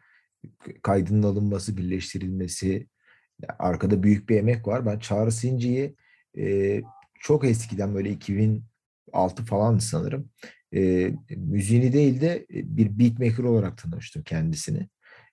kaydının 0.81 1.23
alınması, 1.23 1.77
birleştirilmesi 1.77 2.87
arkada 3.59 4.03
büyük 4.03 4.29
bir 4.29 4.37
emek 4.37 4.67
var. 4.67 4.85
Ben 4.85 4.99
Çağrı 4.99 5.31
Sinci'yi 5.31 5.95
e, 6.37 6.81
çok 7.19 7.45
eskiden 7.45 7.95
böyle 7.95 8.09
2006 9.11 9.45
falan 9.45 9.77
sanırım 9.77 10.29
e, 10.73 11.11
müziğini 11.29 11.93
değil 11.93 12.21
de 12.21 12.45
bir 12.49 12.99
beatmaker 12.99 13.43
olarak 13.43 13.77
tanımıştım 13.77 14.23
kendisini. 14.23 14.87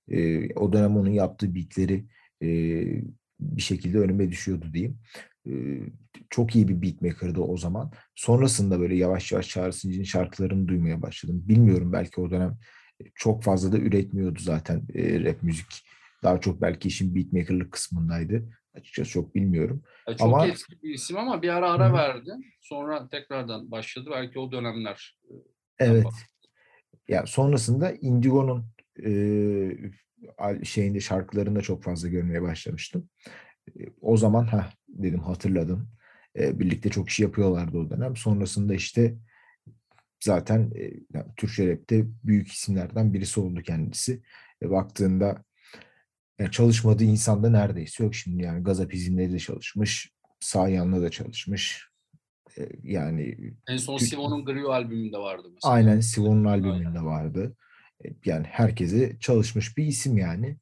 E, 0.08 0.54
o 0.54 0.72
dönem 0.72 0.96
onun 0.96 1.10
yaptığı 1.10 1.54
beatleri 1.54 2.04
e, 2.42 2.48
bir 3.40 3.62
şekilde 3.62 3.98
önüme 3.98 4.30
düşüyordu 4.30 4.72
diyeyim. 4.72 4.98
E, 5.46 5.52
çok 6.30 6.56
iyi 6.56 6.68
bir 6.68 6.82
beatmaker'dı 6.82 7.40
o 7.40 7.56
zaman. 7.56 7.92
Sonrasında 8.14 8.80
böyle 8.80 8.96
yavaş 8.96 9.32
yavaş 9.32 9.48
Çağrı 9.48 9.72
Sinci'nin 9.72 10.04
şarkılarını 10.04 10.68
duymaya 10.68 11.02
başladım. 11.02 11.42
Bilmiyorum 11.48 11.92
belki 11.92 12.20
o 12.20 12.30
dönem 12.30 12.58
çok 13.14 13.42
fazla 13.42 13.72
da 13.72 13.78
üretmiyordu 13.78 14.38
zaten 14.40 14.82
e, 14.94 15.24
rap 15.24 15.42
müzik. 15.42 15.84
Daha 16.22 16.40
çok 16.40 16.62
belki 16.62 16.88
işin 16.88 17.14
beatmaker'lık 17.14 17.72
kısmındaydı. 17.72 18.50
Açıkçası 18.78 19.10
çok 19.10 19.34
bilmiyorum. 19.34 19.82
Ya 20.08 20.16
çok 20.16 20.26
ama, 20.26 20.46
eski 20.46 20.82
bir 20.82 20.94
isim 20.94 21.16
ama 21.16 21.42
bir 21.42 21.48
ara 21.48 21.70
ara 21.70 21.88
hı. 21.88 21.92
verdi. 21.92 22.30
Sonra 22.60 23.08
tekrardan 23.08 23.70
başladı. 23.70 24.10
Belki 24.12 24.38
o 24.38 24.52
dönemler. 24.52 25.16
E, 25.30 25.34
evet. 25.78 26.06
Ya 27.08 27.26
sonrasında 27.26 27.92
Indigo'nun 27.92 28.66
e, 29.04 30.64
şeyinde 30.64 31.00
şarkılarında 31.00 31.60
çok 31.60 31.82
fazla 31.82 32.08
görmeye 32.08 32.42
başlamıştım. 32.42 33.08
E, 33.68 33.82
o 34.00 34.16
zaman 34.16 34.44
ha 34.44 34.70
dedim 34.88 35.20
hatırladım. 35.20 35.90
E, 36.38 36.60
birlikte 36.60 36.88
çok 36.88 37.08
iş 37.08 37.20
yapıyorlardı 37.20 37.78
o 37.78 37.90
dönem. 37.90 38.16
Sonrasında 38.16 38.74
işte 38.74 39.16
zaten 40.20 40.72
e, 40.76 40.82
yani 41.14 41.26
Türkçe 41.36 41.72
rapte 41.72 42.04
büyük 42.24 42.48
isimlerden 42.48 43.14
birisi 43.14 43.40
oldu 43.40 43.62
kendisi. 43.62 44.22
E, 44.62 44.70
baktığında 44.70 45.44
yani 46.38 46.50
çalışmadığı 46.50 47.04
insanda 47.04 47.50
neredeyse 47.50 48.04
yok 48.04 48.14
şimdi 48.14 48.42
yani 48.42 48.62
Gazapizm'de 48.62 49.32
de 49.32 49.38
çalışmış, 49.38 50.12
Sayan'la 50.40 51.02
da 51.02 51.10
çalışmış. 51.10 51.88
E, 52.58 52.68
yani 52.82 53.36
en 53.68 53.76
son. 53.76 53.96
Sivon'un 53.96 54.44
Grio 54.44 54.70
albümünde 54.70 55.18
vardı 55.18 55.48
mesela. 55.54 55.74
Aynen 55.74 56.00
Sivon'un 56.00 56.44
albümünde 56.44 57.00
vardı. 57.00 57.56
E, 58.04 58.08
yani 58.24 58.46
herkese 58.46 59.18
çalışmış 59.20 59.76
bir 59.76 59.84
isim 59.84 60.18
yani. 60.18 60.56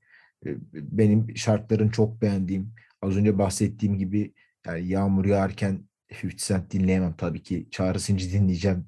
E, 0.47 0.49
benim 0.75 1.37
şartların 1.37 1.89
çok 1.89 2.23
beğendiğim, 2.23 2.75
az 3.03 3.17
önce 3.17 3.39
bahsettiğim 3.39 3.99
gibi 3.99 4.35
yani 4.67 4.89
yağmur 4.89 5.25
yağarken 5.25 5.89
50 6.25 6.37
Cent 6.37 6.73
dinleyemem 6.73 7.15
tabii 7.17 7.43
ki. 7.43 7.69
Çağrı 7.71 8.01
Sinci 8.01 8.33
dinleyeceğim 8.33 8.87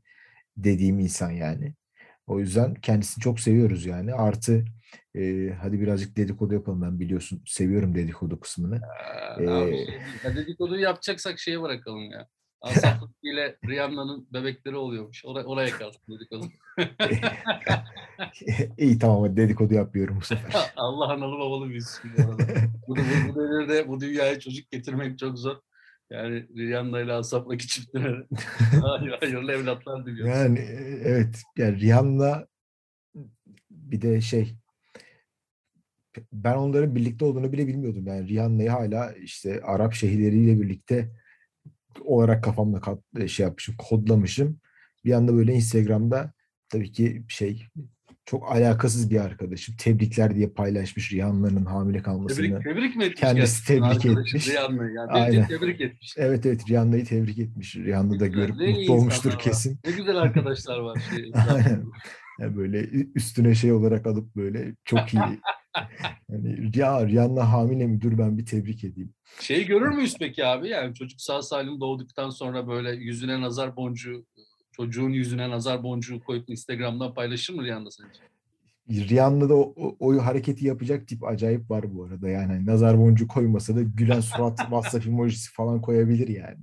dediğim 0.56 0.98
insan 0.98 1.30
yani. 1.30 1.74
O 2.26 2.40
yüzden 2.40 2.74
kendisini 2.74 3.22
çok 3.22 3.40
seviyoruz 3.40 3.86
yani. 3.86 4.14
Artı 4.14 4.64
e, 5.18 5.52
hadi 5.62 5.80
birazcık 5.80 6.16
dedikodu 6.16 6.54
yapalım 6.54 6.82
ben 6.82 7.00
biliyorsun 7.00 7.42
seviyorum 7.46 7.94
dedikodu 7.94 8.40
kısmını. 8.40 8.80
Ee, 9.38 9.44
Ee, 9.44 9.48
abi 9.50 9.86
ya 10.24 10.36
dedikoduyu 10.36 10.80
yapacaksak 10.80 11.38
şeye 11.38 11.62
bırakalım 11.62 12.10
ya. 12.10 12.26
Asaf 12.60 13.02
ile 13.22 13.56
Rihanna'nın 13.68 14.28
bebekleri 14.32 14.76
oluyormuş. 14.76 15.24
Oraya, 15.24 15.44
oraya 15.44 15.70
kalsın 15.70 16.02
dedikodu. 16.08 16.46
İyi 18.78 18.98
tamam 18.98 19.36
dedikodu 19.36 19.74
yapıyorum 19.74 20.16
bu 20.20 20.24
sefer. 20.24 20.72
Allah 20.76 21.08
analı 21.08 21.38
babalı 21.38 21.68
büyüsün 21.68 22.10
bu 22.18 22.22
arada. 22.22 22.42
Bu, 22.88 22.96
bu, 22.96 23.00
bu 23.28 23.34
devirde 23.34 23.88
bu 23.88 24.00
dünyaya 24.00 24.40
çocuk 24.40 24.70
getirmek 24.70 25.18
çok 25.18 25.38
zor. 25.38 25.56
Yani 26.10 26.46
Rihanna 26.56 27.00
ile 27.00 27.12
Asaf'la 27.12 27.58
çiftlere 27.58 28.26
hayır, 28.82 29.16
hayırlı 29.20 29.52
evlatlar 29.52 30.06
diliyoruz. 30.06 30.34
Yani 30.36 30.58
e, 30.58 31.00
evet 31.04 31.42
yani 31.56 31.80
Rihanna 31.80 32.46
bir 33.70 34.00
de 34.00 34.20
şey 34.20 34.54
ben 36.32 36.54
onların 36.54 36.94
birlikte 36.94 37.24
olduğunu 37.24 37.52
bile 37.52 37.66
bilmiyordum. 37.66 38.06
Yani 38.06 38.28
Rihanna'yı 38.28 38.70
hala 38.70 39.12
işte 39.12 39.60
Arap 39.62 39.94
şehirleriyle 39.94 40.60
birlikte 40.60 41.10
olarak 42.00 42.44
kafamda 42.44 42.80
kat- 42.80 43.28
şey 43.28 43.46
yapmışım, 43.46 43.74
kodlamışım. 43.78 44.60
Bir 45.04 45.12
anda 45.12 45.34
böyle 45.34 45.52
Instagram'da 45.54 46.32
tabii 46.68 46.92
ki 46.92 47.22
şey 47.28 47.66
çok 48.26 48.52
alakasız 48.52 49.10
bir 49.10 49.20
arkadaşım. 49.20 49.76
Tebrikler 49.76 50.34
diye 50.34 50.48
paylaşmış 50.48 51.12
Rihanna'nın 51.12 51.64
hamile 51.64 52.02
kalmasını. 52.02 52.46
Tebrik, 52.46 52.64
tebrik 52.64 52.96
mi 52.96 53.04
etmiş? 53.04 53.20
Kendisi 53.20 53.66
tebrik 53.66 54.06
etmiş. 54.06 54.48
Rihanna'yı? 54.48 54.92
Yani 54.94 55.10
Aynen. 55.10 55.48
Tebrik 55.48 55.80
etmiş. 55.80 56.14
Evet 56.16 56.46
evet 56.46 56.70
Rihanna'yı 56.70 57.04
tebrik 57.04 57.38
etmiş. 57.38 57.76
Rihanna 57.76 58.20
da 58.20 58.26
görüp 58.26 58.56
ne 58.56 58.70
mutlu 58.70 58.92
olmuştur 58.92 59.30
var. 59.30 59.38
kesin. 59.38 59.78
Ne 59.84 59.90
güzel 59.90 60.16
arkadaşlar 60.16 60.78
var. 60.78 61.02
Şey, 61.10 61.32
Aynen. 61.50 61.84
Yani 62.38 62.56
böyle 62.56 62.80
üstüne 63.14 63.54
şey 63.54 63.72
olarak 63.72 64.06
alıp 64.06 64.36
böyle 64.36 64.74
çok 64.84 65.14
iyi. 65.14 65.40
Yani 66.28 66.70
ya 66.74 67.06
Rihanna 67.06 67.52
hamile 67.52 67.86
mi? 67.86 68.00
Dur 68.00 68.18
ben 68.18 68.38
bir 68.38 68.46
tebrik 68.46 68.84
edeyim. 68.84 69.14
Şeyi 69.40 69.66
görür 69.66 69.88
müyüz 69.88 70.16
peki 70.18 70.46
abi? 70.46 70.68
Yani 70.68 70.94
çocuk 70.94 71.20
sağ 71.20 71.42
salim 71.42 71.80
doğduktan 71.80 72.30
sonra 72.30 72.68
böyle 72.68 72.90
yüzüne 72.90 73.40
nazar 73.40 73.76
boncuğu, 73.76 74.26
çocuğun 74.72 75.10
yüzüne 75.10 75.50
nazar 75.50 75.82
boncuğu 75.82 76.20
koyup 76.20 76.50
Instagram'dan 76.50 77.14
paylaşır 77.14 77.54
mı 77.54 77.64
Rihanna 77.64 77.90
sence? 77.90 78.20
Rihanna'da 78.90 79.54
o, 79.54 79.74
o, 79.76 79.96
o 80.00 80.18
hareketi 80.18 80.66
yapacak 80.66 81.08
tip 81.08 81.24
acayip 81.24 81.70
var 81.70 81.94
bu 81.94 82.04
arada. 82.04 82.28
Yani 82.28 82.46
hani 82.46 82.66
nazar 82.66 82.98
boncuğu 82.98 83.28
koymasa 83.28 83.76
da 83.76 83.82
gülen 83.82 84.20
surat 84.20 84.58
WhatsApp 84.58 85.06
emojisi 85.06 85.52
falan 85.52 85.80
koyabilir 85.80 86.28
yani. 86.28 86.58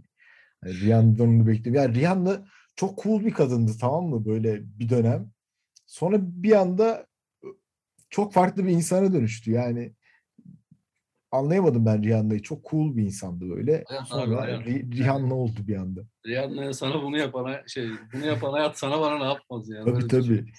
yani 0.65 0.79
Rihanna'dan 0.79 1.27
onu 1.27 1.47
bekliyorum. 1.47 1.83
Yani 1.83 1.95
Rihanna 1.95 2.45
çok 2.75 3.03
cool 3.03 3.25
bir 3.25 3.31
kadındı 3.31 3.71
tamam 3.79 4.05
mı 4.05 4.25
böyle 4.25 4.61
bir 4.79 4.89
dönem. 4.89 5.31
Sonra 5.85 6.17
bir 6.21 6.51
anda 6.51 7.05
çok 8.15 8.33
farklı 8.33 8.65
bir 8.65 8.71
insana 8.71 9.13
dönüştü. 9.13 9.51
Yani 9.51 9.93
anlayamadım 11.31 11.85
ben 11.85 12.03
Rihanna'yı. 12.03 12.41
Çok 12.41 12.69
cool 12.69 12.97
bir 12.97 13.03
insandı 13.03 13.49
böyle. 13.49 13.83
Sonra 14.05 14.37
aynen. 14.37 14.61
Ri- 14.61 14.97
Rihanna 14.97 15.33
oldu 15.33 15.59
bir 15.67 15.75
anda. 15.75 16.01
Rihanna'ya 16.27 16.73
sana 16.73 17.03
bunu 17.03 17.17
yapana 17.17 17.61
şey, 17.67 17.89
bunu 18.13 18.25
yapan 18.25 18.51
hayat 18.51 18.77
sana 18.77 19.01
bana 19.01 19.17
ne 19.17 19.23
yapmaz 19.23 19.69
yani. 19.69 19.85
Tabii 19.85 20.07
tabii. 20.07 20.21
düşün. 20.23 20.49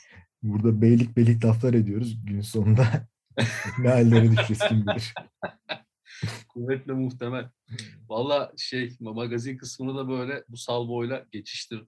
Burada 0.42 0.82
beylik 0.82 1.16
beylik 1.16 1.44
laflar 1.44 1.74
ediyoruz. 1.74 2.26
Gün 2.26 2.40
sonunda 2.40 2.86
ne 3.78 3.88
hallere 3.88 4.32
düşeceğiz 4.32 4.62
kim 4.68 4.86
bilir. 4.86 5.14
Kuvvetle 6.48 6.92
muhtemel. 6.92 7.50
Valla 8.08 8.52
şey 8.56 8.96
magazin 9.00 9.56
kısmını 9.56 9.96
da 9.96 10.08
böyle 10.08 10.44
bu 10.48 10.56
salvoyla 10.56 11.24
geçiştirdim. 11.32 11.86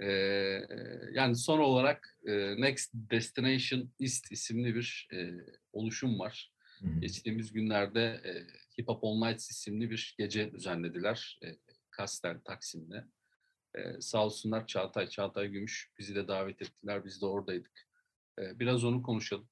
Ee, 0.00 0.66
yani 1.12 1.36
son 1.36 1.58
olarak 1.58 2.18
e, 2.26 2.60
Next 2.60 2.90
Destination 2.94 3.90
East 4.00 4.32
isimli 4.32 4.74
bir 4.74 5.08
e, 5.12 5.30
oluşum 5.72 6.18
var. 6.18 6.52
Geçtiğimiz 7.00 7.52
günlerde 7.52 8.04
e, 8.04 8.32
Hip 8.80 8.88
Hop 8.88 9.04
All 9.04 9.26
Nights 9.26 9.50
isimli 9.50 9.90
bir 9.90 10.14
gece 10.18 10.52
düzenlediler. 10.52 11.38
E, 11.44 11.56
Kasten 11.90 12.40
Taksim'de. 12.40 13.04
E, 13.74 14.00
sağ 14.00 14.24
olsunlar 14.24 14.66
Çağatay, 14.66 15.08
Çağatay 15.08 15.48
Gümüş 15.48 15.90
bizi 15.98 16.14
de 16.14 16.28
davet 16.28 16.62
ettiler. 16.62 17.04
Biz 17.04 17.22
de 17.22 17.26
oradaydık. 17.26 17.86
E, 18.38 18.58
biraz 18.60 18.84
onu 18.84 19.02
konuşalım. 19.02 19.48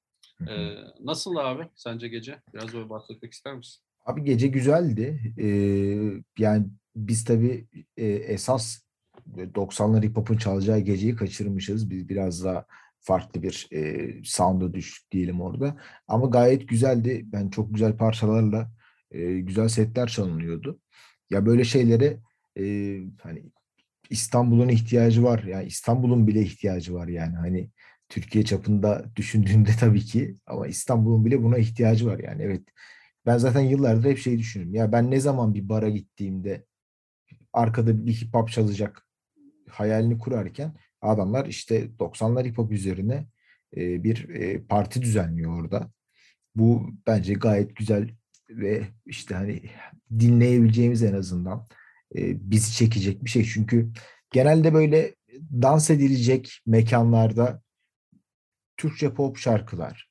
E, 0.47 0.75
nasıl 0.99 1.35
abi 1.35 1.67
sence 1.75 2.07
gece? 2.07 2.41
Biraz 2.53 2.73
böyle 2.73 2.89
bahsetmek 2.89 3.33
ister 3.33 3.55
misin? 3.55 3.83
Abi 4.05 4.23
gece 4.23 4.47
güzeldi. 4.47 5.33
Ee, 5.37 6.23
yani 6.43 6.67
biz 6.95 7.23
tabii 7.23 7.67
e, 7.97 8.05
esas 8.05 8.86
90'lar 9.43 10.03
hip 10.03 10.17
hop'un 10.17 10.37
çalacağı 10.37 10.79
geceyi 10.79 11.15
kaçırmışız. 11.15 11.89
Biz 11.89 12.09
biraz 12.09 12.43
daha 12.43 12.65
farklı 12.99 13.43
bir 13.43 13.67
e, 13.71 14.11
sound'a 14.23 14.73
düştük 14.73 15.11
diyelim 15.11 15.41
orada. 15.41 15.77
Ama 16.07 16.27
gayet 16.27 16.69
güzeldi. 16.69 17.23
Ben 17.25 17.49
çok 17.49 17.73
güzel 17.73 17.97
parçalarla 17.97 18.71
e, 19.11 19.39
güzel 19.39 19.67
setler 19.67 20.07
çalınıyordu. 20.07 20.79
Ya 21.29 21.45
böyle 21.45 21.63
şeylere 21.63 22.19
e, 22.59 22.63
hani 23.21 23.43
İstanbul'un 24.09 24.69
ihtiyacı 24.69 25.23
var. 25.23 25.43
Yani 25.43 25.65
İstanbul'un 25.65 26.27
bile 26.27 26.41
ihtiyacı 26.41 26.93
var 26.93 27.07
yani. 27.07 27.35
Hani 27.35 27.69
Türkiye 28.09 28.45
çapında 28.45 29.05
düşündüğünde 29.15 29.71
tabii 29.79 30.01
ki 30.05 30.37
ama 30.47 30.67
İstanbul'un 30.67 31.25
bile 31.25 31.43
buna 31.43 31.57
ihtiyacı 31.57 32.07
var 32.07 32.19
yani. 32.19 32.43
Evet 32.43 32.63
ben 33.25 33.37
zaten 33.37 33.61
yıllardır 33.61 34.09
hep 34.09 34.17
şey 34.17 34.37
düşünüyorum. 34.39 34.75
Ya 34.75 34.91
ben 34.91 35.11
ne 35.11 35.19
zaman 35.19 35.53
bir 35.53 35.69
bara 35.69 35.89
gittiğimde 35.89 36.65
arkada 37.53 38.05
bir 38.05 38.13
hip 38.13 38.33
hop 38.33 38.49
çalacak 38.49 39.06
hayalini 39.69 40.17
kurarken 40.17 40.73
adamlar 41.01 41.45
işte 41.45 41.89
90'lar 41.99 42.45
hip 42.45 42.57
hop 42.57 42.71
üzerine 42.71 43.27
e, 43.77 44.03
bir 44.03 44.29
e, 44.29 44.63
parti 44.63 45.01
düzenliyor 45.01 45.61
orada. 45.61 45.91
Bu 46.55 46.89
bence 47.07 47.33
gayet 47.33 47.75
güzel 47.75 48.09
ve 48.49 48.83
işte 49.05 49.35
hani 49.35 49.61
dinleyebileceğimiz 50.19 51.03
en 51.03 51.13
azından 51.13 51.67
e, 52.15 52.51
bizi 52.51 52.73
çekecek 52.73 53.25
bir 53.25 53.29
şey. 53.29 53.43
Çünkü 53.43 53.91
genelde 54.31 54.73
böyle 54.73 55.15
dans 55.51 55.89
edilecek 55.89 56.61
mekanlarda 56.65 57.61
Türkçe 58.77 59.13
pop 59.13 59.37
şarkılar 59.37 60.09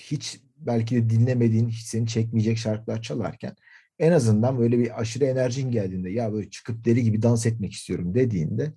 hiç 0.00 0.40
belki 0.56 0.96
de 0.96 1.10
dinlemediğin, 1.10 1.68
hiç 1.68 1.80
seni 1.80 2.06
çekmeyecek 2.06 2.58
şarkılar 2.58 3.02
çalarken 3.02 3.56
en 3.98 4.12
azından 4.12 4.58
böyle 4.58 4.78
bir 4.78 5.00
aşırı 5.00 5.24
enerjin 5.24 5.70
geldiğinde 5.70 6.10
ya 6.10 6.32
böyle 6.32 6.50
çıkıp 6.50 6.84
deli 6.84 7.02
gibi 7.02 7.22
dans 7.22 7.46
etmek 7.46 7.72
istiyorum 7.72 8.14
dediğinde 8.14 8.72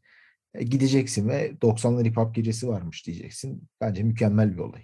e, 0.53 0.63
gideceksin 0.63 1.29
ve 1.29 1.51
90'lar 1.61 2.05
hip 2.05 2.17
hop 2.17 2.35
gecesi 2.35 2.67
varmış 2.67 3.07
diyeceksin. 3.07 3.69
Bence 3.81 4.03
mükemmel 4.03 4.53
bir 4.53 4.59
olay. 4.59 4.83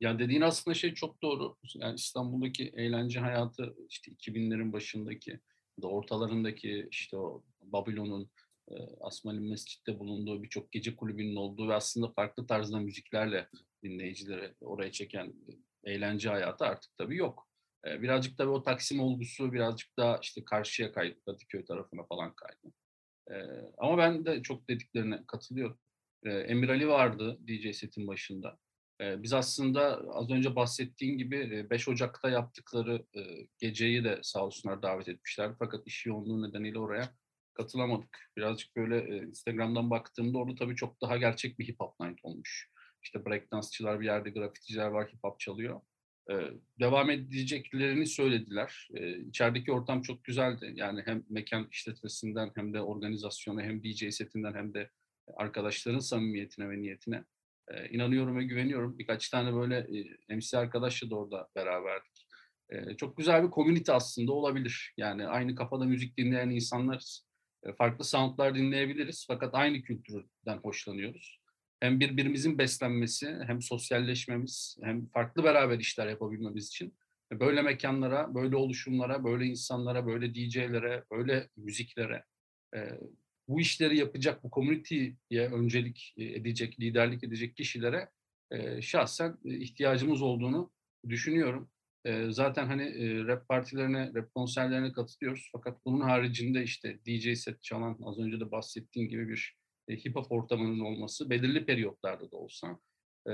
Yani 0.00 0.18
dediğin 0.18 0.40
aslında 0.40 0.74
şey 0.74 0.94
çok 0.94 1.22
doğru. 1.22 1.56
Yani 1.74 1.94
İstanbul'daki 1.94 2.72
eğlence 2.76 3.20
hayatı 3.20 3.74
işte 3.88 4.12
2000'lerin 4.12 4.72
başındaki 4.72 5.40
da 5.82 5.86
ortalarındaki 5.86 6.88
işte 6.90 7.16
o 7.16 7.44
Babylon'un 7.62 8.30
e, 8.70 8.74
Asmal'in 9.00 9.50
Mescid'de 9.50 9.98
bulunduğu 9.98 10.42
birçok 10.42 10.72
gece 10.72 10.96
kulübünün 10.96 11.36
olduğu 11.36 11.68
ve 11.68 11.74
aslında 11.74 12.12
farklı 12.12 12.46
tarzda 12.46 12.78
müziklerle 12.78 13.48
dinleyicileri 13.82 14.54
oraya 14.60 14.92
çeken 14.92 15.34
eğlence 15.84 16.28
hayatı 16.28 16.64
artık 16.64 16.96
tabii 16.98 17.16
yok. 17.16 17.47
Birazcık 17.84 18.38
tabii 18.38 18.50
o 18.50 18.62
Taksim 18.62 19.00
olgusu 19.00 19.52
birazcık 19.52 19.96
daha 19.96 20.18
işte 20.22 20.44
karşıya 20.44 20.92
kaydı, 20.92 21.20
Kadıköy 21.26 21.64
tarafına 21.64 22.02
falan 22.04 22.34
kaydı. 22.34 22.74
Ama 23.78 23.98
ben 23.98 24.26
de 24.26 24.42
çok 24.42 24.68
dediklerine 24.68 25.24
katılıyorum. 25.26 25.78
Emir 26.24 26.68
Ali 26.68 26.88
vardı 26.88 27.38
DJ 27.46 27.76
setin 27.76 28.06
başında. 28.06 28.58
Biz 29.00 29.32
aslında 29.32 30.02
az 30.14 30.30
önce 30.30 30.56
bahsettiğin 30.56 31.18
gibi 31.18 31.36
e, 31.36 31.70
5 31.70 31.88
Ocak'ta 31.88 32.30
yaptıkları 32.30 33.06
geceyi 33.58 34.04
de 34.04 34.20
sağ 34.22 34.44
olsunlar 34.44 34.82
davet 34.82 35.08
etmişler. 35.08 35.52
Fakat 35.58 35.86
iş 35.86 36.06
yoğunluğu 36.06 36.48
nedeniyle 36.48 36.78
oraya 36.78 37.14
katılamadık. 37.54 38.32
Birazcık 38.36 38.76
böyle 38.76 39.18
Instagram'dan 39.26 39.90
baktığımda 39.90 40.38
orada 40.38 40.54
tabii 40.54 40.76
çok 40.76 41.02
daha 41.02 41.16
gerçek 41.16 41.58
bir 41.58 41.68
hip 41.68 41.80
hop 41.80 42.00
night 42.00 42.18
olmuş. 42.22 42.70
İşte 43.02 43.26
breakdance'çılar 43.26 44.00
bir 44.00 44.06
yerde, 44.06 44.30
grafiticiler 44.30 44.88
var, 44.88 45.08
hip 45.08 45.24
hop 45.24 45.40
çalıyor. 45.40 45.80
Ee, 46.30 46.50
devam 46.80 47.10
edeceklerini 47.10 48.06
söylediler. 48.06 48.88
Ee, 48.94 49.18
içerideki 49.18 49.72
ortam 49.72 50.02
çok 50.02 50.24
güzeldi. 50.24 50.72
Yani 50.74 51.02
hem 51.04 51.24
mekan 51.28 51.68
işletmesinden 51.72 52.50
hem 52.54 52.74
de 52.74 52.80
organizasyonu 52.80 53.62
hem 53.62 53.84
DJ 53.84 54.10
setinden 54.10 54.54
hem 54.54 54.74
de 54.74 54.90
arkadaşların 55.36 55.98
samimiyetine 55.98 56.70
ve 56.70 56.78
niyetine 56.82 57.24
e, 57.68 57.88
inanıyorum 57.88 58.38
ve 58.38 58.44
güveniyorum. 58.44 58.98
Birkaç 58.98 59.30
tane 59.30 59.54
böyle 59.54 59.76
e, 60.28 60.36
MC 60.36 60.58
arkadaşla 60.58 61.10
da 61.10 61.16
orada 61.16 61.48
beraberdik. 61.56 62.26
E, 62.70 62.96
çok 62.96 63.16
güzel 63.16 63.44
bir 63.44 63.50
komünite 63.50 63.92
aslında 63.92 64.32
olabilir. 64.32 64.94
Yani 64.96 65.26
aynı 65.26 65.54
kafada 65.54 65.84
müzik 65.84 66.18
dinleyen 66.18 66.50
insanlarız. 66.50 67.26
E, 67.62 67.72
farklı 67.72 68.04
soundlar 68.04 68.54
dinleyebiliriz 68.54 69.24
fakat 69.28 69.54
aynı 69.54 69.82
kültürden 69.82 70.58
hoşlanıyoruz 70.62 71.38
hem 71.80 72.00
birbirimizin 72.00 72.58
beslenmesi, 72.58 73.38
hem 73.46 73.62
sosyalleşmemiz, 73.62 74.78
hem 74.82 75.06
farklı 75.06 75.44
beraber 75.44 75.78
işler 75.78 76.06
yapabilmemiz 76.06 76.66
için 76.68 76.94
böyle 77.32 77.62
mekanlara, 77.62 78.34
böyle 78.34 78.56
oluşumlara, 78.56 79.24
böyle 79.24 79.46
insanlara, 79.46 80.06
böyle 80.06 80.34
DJ'lere, 80.34 81.04
böyle 81.10 81.48
müziklere 81.56 82.24
bu 83.48 83.60
işleri 83.60 83.96
yapacak, 83.96 84.44
bu 84.44 84.50
community'ye 84.50 85.48
öncelik 85.48 86.14
edecek, 86.18 86.80
liderlik 86.80 87.24
edecek 87.24 87.56
kişilere 87.56 88.08
e, 88.50 88.82
şahsen 88.82 89.38
ihtiyacımız 89.44 90.22
olduğunu 90.22 90.72
düşünüyorum. 91.08 91.70
E, 92.04 92.30
zaten 92.30 92.66
hani 92.66 92.82
e, 92.82 93.24
rap 93.24 93.48
partilerine, 93.48 94.12
rap 94.14 94.34
konserlerine 94.34 94.92
katılıyoruz. 94.92 95.48
Fakat 95.52 95.84
bunun 95.84 96.00
haricinde 96.00 96.62
işte 96.62 96.98
DJ 97.06 97.38
set 97.38 97.62
çalan, 97.62 97.98
az 98.04 98.18
önce 98.18 98.40
de 98.40 98.50
bahsettiğim 98.50 99.08
gibi 99.08 99.28
bir 99.28 99.57
e, 99.88 99.96
hip 99.96 100.16
hop 100.16 100.32
ortamının 100.32 100.80
olması 100.80 101.30
belirli 101.30 101.66
periyotlarda 101.66 102.30
da 102.30 102.36
olsa 102.36 102.78
e, 103.28 103.32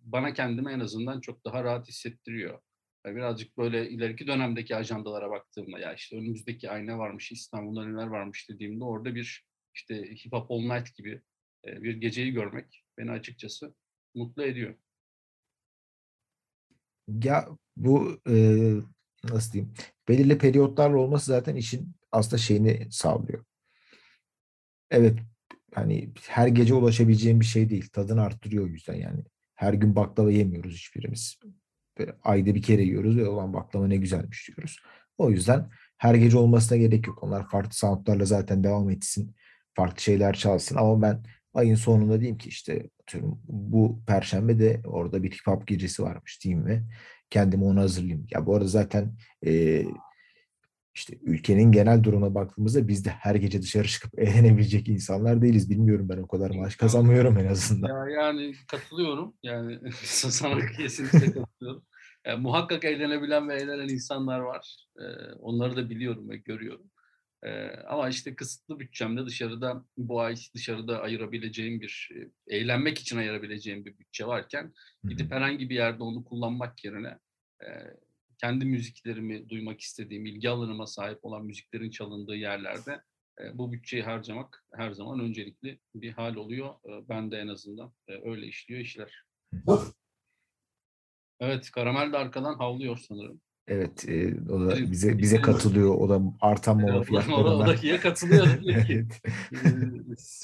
bana 0.00 0.34
kendime 0.34 0.72
en 0.72 0.80
azından 0.80 1.20
çok 1.20 1.44
daha 1.44 1.64
rahat 1.64 1.88
hissettiriyor. 1.88 2.58
Birazcık 3.06 3.58
böyle 3.58 3.90
ileriki 3.90 4.26
dönemdeki 4.26 4.76
ajandalara 4.76 5.30
baktığımda 5.30 5.78
ya 5.78 5.94
işte 5.94 6.16
önümüzdeki 6.16 6.70
ay 6.70 6.86
ne 6.86 6.98
varmış, 6.98 7.32
İstanbul'da 7.32 7.84
neler 7.84 8.06
varmış 8.06 8.48
dediğimde 8.50 8.84
orada 8.84 9.14
bir 9.14 9.46
işte 9.74 10.14
hip 10.14 10.32
hop 10.32 10.50
all 10.50 10.60
night 10.60 10.96
gibi 10.96 11.22
bir 11.66 11.96
geceyi 11.96 12.32
görmek 12.32 12.84
beni 12.98 13.10
açıkçası 13.10 13.74
mutlu 14.14 14.42
ediyor. 14.44 14.74
Ya 17.08 17.48
bu 17.76 18.20
e, 18.28 18.34
nasıl 19.24 19.52
diyeyim 19.52 19.74
belirli 20.08 20.38
periyotlarla 20.38 20.98
olması 20.98 21.26
zaten 21.26 21.56
işin 21.56 21.94
aslında 22.12 22.38
şeyini 22.38 22.88
sağlıyor. 22.90 23.44
Evet 24.90 25.18
hani 25.74 26.12
her 26.28 26.46
gece 26.46 26.74
ulaşabileceğim 26.74 27.40
bir 27.40 27.44
şey 27.44 27.70
değil. 27.70 27.88
Tadını 27.92 28.22
arttırıyor 28.22 28.64
o 28.64 28.66
yüzden 28.66 28.94
yani. 28.94 29.24
Her 29.54 29.74
gün 29.74 29.96
baklava 29.96 30.32
yemiyoruz 30.32 30.74
hiçbirimiz. 30.74 31.36
Böyle 31.98 32.12
ayda 32.22 32.54
bir 32.54 32.62
kere 32.62 32.82
yiyoruz 32.82 33.16
ve 33.16 33.28
olan 33.28 33.52
baklava 33.52 33.86
ne 33.86 33.96
güzelmiş 33.96 34.48
diyoruz. 34.48 34.78
O 35.18 35.30
yüzden 35.30 35.70
her 35.98 36.14
gece 36.14 36.38
olmasına 36.38 36.78
gerek 36.78 37.06
yok. 37.06 37.22
Onlar 37.22 37.48
farklı 37.48 37.72
soundlarla 37.72 38.24
zaten 38.24 38.64
devam 38.64 38.90
etsin. 38.90 39.34
Farklı 39.74 40.02
şeyler 40.02 40.34
çalsın 40.34 40.76
ama 40.76 41.02
ben 41.02 41.24
ayın 41.54 41.74
sonunda 41.74 42.20
diyeyim 42.20 42.38
ki 42.38 42.48
işte 42.48 42.90
bu 43.48 44.02
perşembe 44.06 44.58
de 44.58 44.80
orada 44.84 45.22
bir 45.22 45.30
hip 45.30 45.46
hop 45.46 45.66
gecesi 45.66 46.02
varmış 46.02 46.44
diyeyim 46.44 46.66
ve 46.66 46.82
kendimi 47.30 47.64
ona 47.64 47.80
hazırlayayım. 47.80 48.26
Ya 48.30 48.46
bu 48.46 48.54
arada 48.54 48.68
zaten 48.68 49.16
e, 49.46 49.84
işte 50.94 51.18
ülkenin 51.22 51.72
genel 51.72 52.02
durumuna 52.04 52.34
baktığımızda 52.34 52.88
biz 52.88 53.04
de 53.04 53.10
her 53.10 53.34
gece 53.34 53.62
dışarı 53.62 53.88
çıkıp 53.88 54.10
eğlenebilecek 54.18 54.88
insanlar 54.88 55.42
değiliz. 55.42 55.70
Bilmiyorum 55.70 56.08
ben 56.08 56.18
o 56.18 56.26
kadar 56.26 56.50
maaş 56.50 56.76
kazanmıyorum 56.76 57.38
en 57.38 57.46
azından. 57.46 57.88
Ya 57.88 58.22
yani 58.22 58.54
katılıyorum. 58.70 59.34
Yani 59.42 59.78
sana 60.04 60.66
kesinlikle 60.66 61.32
katılıyorum. 61.32 61.84
Yani, 62.26 62.40
muhakkak 62.40 62.84
eğlenebilen 62.84 63.48
ve 63.48 63.54
eğlenen 63.54 63.88
insanlar 63.88 64.40
var. 64.40 64.86
Ee, 64.98 65.32
onları 65.38 65.76
da 65.76 65.90
biliyorum 65.90 66.30
ve 66.30 66.36
görüyorum. 66.36 66.90
Ee, 67.44 67.70
ama 67.88 68.08
işte 68.08 68.34
kısıtlı 68.34 68.80
bütçemde 68.80 69.26
dışarıda 69.26 69.84
bu 69.96 70.20
ay 70.20 70.36
dışarıda 70.54 71.00
ayırabileceğim 71.00 71.80
bir 71.80 72.10
eğlenmek 72.46 72.98
için 72.98 73.16
ayırabileceğim 73.16 73.84
bir 73.84 73.98
bütçe 73.98 74.26
varken 74.26 74.72
gidip 75.04 75.32
herhangi 75.32 75.70
bir 75.70 75.74
yerde 75.74 76.02
onu 76.02 76.24
kullanmak 76.24 76.84
yerine 76.84 77.18
e, 77.62 77.68
kendi 78.42 78.64
müziklerimi 78.64 79.48
duymak 79.48 79.80
istediğim, 79.80 80.26
ilgi 80.26 80.50
alanıma 80.50 80.86
sahip 80.86 81.24
olan 81.24 81.44
müziklerin 81.44 81.90
çalındığı 81.90 82.36
yerlerde 82.36 83.02
bu 83.54 83.72
bütçeyi 83.72 84.02
harcamak 84.02 84.64
her 84.74 84.92
zaman 84.92 85.20
öncelikli 85.20 85.80
bir 85.94 86.12
hal 86.12 86.34
oluyor. 86.34 86.74
Ben 87.08 87.30
de 87.30 87.38
en 87.38 87.48
azından 87.48 87.92
öyle 88.08 88.46
işliyor 88.46 88.80
işler. 88.80 89.24
Evet, 91.40 91.70
Karamel 91.70 92.12
de 92.12 92.16
arkadan 92.16 92.54
havlıyor 92.54 92.96
sanırım. 93.08 93.40
Evet, 93.68 94.08
e, 94.08 94.34
o 94.50 94.60
da 94.60 94.90
bize 94.90 95.18
bize 95.18 95.36
katılıyor. 95.42 95.94
O 95.94 96.08
da 96.08 96.22
artan 96.40 96.80
mola 96.80 97.02
fiyatlarından. 97.02 97.60
O 97.60 97.66
da 97.66 98.00
katılıyor 98.00 98.62
diyor 98.62 98.86
ki. 98.86 99.06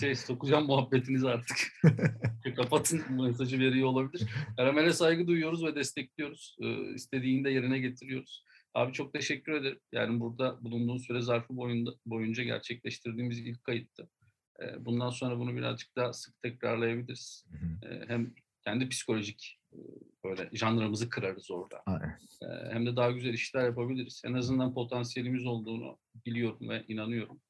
şey, 0.00 0.14
sokacağım 0.14 0.66
muhabbetinizi 0.66 1.28
artık. 1.28 1.56
Kapatın 2.56 3.22
mesajı 3.22 3.60
veriyor 3.60 3.88
olabilir. 3.88 4.30
Karamel'e 4.56 4.92
saygı 4.92 5.26
duyuyoruz 5.26 5.64
ve 5.64 5.74
destekliyoruz. 5.74 6.56
E, 6.60 6.94
istediğini 6.94 7.44
de 7.44 7.50
yerine 7.50 7.78
getiriyoruz. 7.78 8.44
Abi 8.74 8.92
çok 8.92 9.12
teşekkür 9.12 9.52
ederim. 9.52 9.78
Yani 9.92 10.20
burada 10.20 10.64
bulunduğun 10.64 10.98
süre 10.98 11.20
zarfı 11.20 11.56
boyunda, 11.56 11.90
boyunca 12.06 12.42
gerçekleştirdiğimiz 12.42 13.38
ilk 13.38 13.64
kayıttı. 13.64 14.08
Bundan 14.80 15.10
sonra 15.10 15.38
bunu 15.38 15.56
birazcık 15.56 15.96
daha 15.96 16.12
sık 16.12 16.42
tekrarlayabiliriz. 16.42 17.46
E, 17.82 18.08
hem 18.08 18.34
kendi 18.64 18.88
psikolojik 18.88 19.57
böyle 20.24 20.50
janrımızı 20.52 21.10
kırarız 21.10 21.50
orada. 21.50 21.82
Aynen. 21.86 22.18
Hem 22.70 22.86
de 22.86 22.96
daha 22.96 23.10
güzel 23.10 23.34
işler 23.34 23.64
yapabiliriz. 23.64 24.22
En 24.24 24.32
azından 24.32 24.74
potansiyelimiz 24.74 25.46
olduğunu 25.46 25.98
biliyorum 26.26 26.68
ve 26.68 26.84
inanıyorum. 26.88 27.40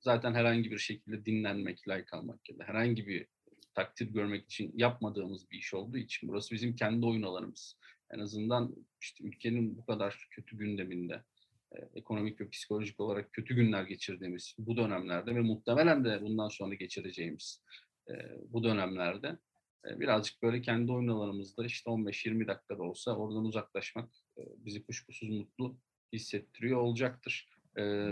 Zaten 0.00 0.34
herhangi 0.34 0.70
bir 0.70 0.78
şekilde 0.78 1.24
dinlenmek, 1.24 1.88
like 1.88 2.16
almak 2.16 2.50
ya 2.50 2.58
da 2.58 2.64
herhangi 2.64 3.06
bir 3.06 3.26
takdir 3.74 4.06
görmek 4.06 4.44
için 4.44 4.72
yapmadığımız 4.74 5.50
bir 5.50 5.58
iş 5.58 5.74
olduğu 5.74 5.98
için 5.98 6.28
burası 6.28 6.54
bizim 6.54 6.76
kendi 6.76 7.06
oyun 7.06 7.22
alanımız. 7.22 7.78
En 8.10 8.18
azından 8.18 8.76
işte 9.00 9.24
ülkenin 9.24 9.76
bu 9.76 9.86
kadar 9.86 10.28
kötü 10.30 10.58
gündeminde, 10.58 11.22
ekonomik 11.94 12.40
ve 12.40 12.48
psikolojik 12.48 13.00
olarak 13.00 13.32
kötü 13.32 13.54
günler 13.54 13.82
geçirdiğimiz 13.82 14.54
bu 14.58 14.76
dönemlerde 14.76 15.34
ve 15.34 15.40
muhtemelen 15.40 16.04
de 16.04 16.22
bundan 16.22 16.48
sonra 16.48 16.74
geçireceğimiz 16.74 17.62
bu 18.48 18.64
dönemlerde 18.64 19.38
birazcık 19.84 20.42
böyle 20.42 20.60
kendi 20.60 20.92
oyun 20.92 21.08
alanımızda 21.08 21.66
işte 21.66 21.90
15-20 21.90 22.46
dakikada 22.46 22.82
olsa 22.82 23.16
oradan 23.16 23.44
uzaklaşmak 23.44 24.10
bizi 24.36 24.82
kuşkusuz 24.82 25.28
mutlu 25.28 25.76
hissettiriyor 26.12 26.80
olacaktır. 26.80 27.48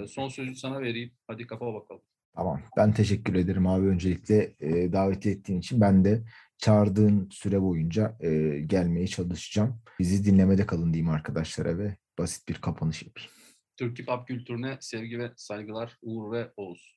Son 0.09 0.29
sözü 0.29 0.55
sana 0.55 0.81
vereyim. 0.81 1.13
Hadi 1.27 1.47
kafa 1.47 1.75
bakalım. 1.75 2.03
Tamam. 2.37 2.63
Ben 2.77 2.93
teşekkür 2.93 3.35
ederim 3.35 3.67
abi 3.67 3.87
öncelikle 3.87 4.55
e, 4.61 4.93
davet 4.93 5.27
ettiğin 5.27 5.59
için. 5.59 5.81
Ben 5.81 6.05
de 6.05 6.23
çağırdığın 6.59 7.29
süre 7.31 7.63
boyunca 7.63 8.17
e, 8.21 8.61
gelmeye 8.67 9.07
çalışacağım. 9.07 9.81
Bizi 9.99 10.25
dinlemede 10.25 10.67
kalın 10.67 10.93
diyeyim 10.93 11.11
arkadaşlara 11.11 11.79
ve 11.79 11.97
basit 12.19 12.49
bir 12.49 12.55
kapanış 12.55 13.03
yapayım. 13.03 13.31
Türk 13.77 13.99
hip 13.99 14.09
hop 14.09 14.29
kültürüne 14.29 14.77
sevgi 14.81 15.19
ve 15.19 15.33
saygılar, 15.37 15.99
Uğur 16.03 16.33
ve 16.33 16.53
Oğuz. 16.57 16.96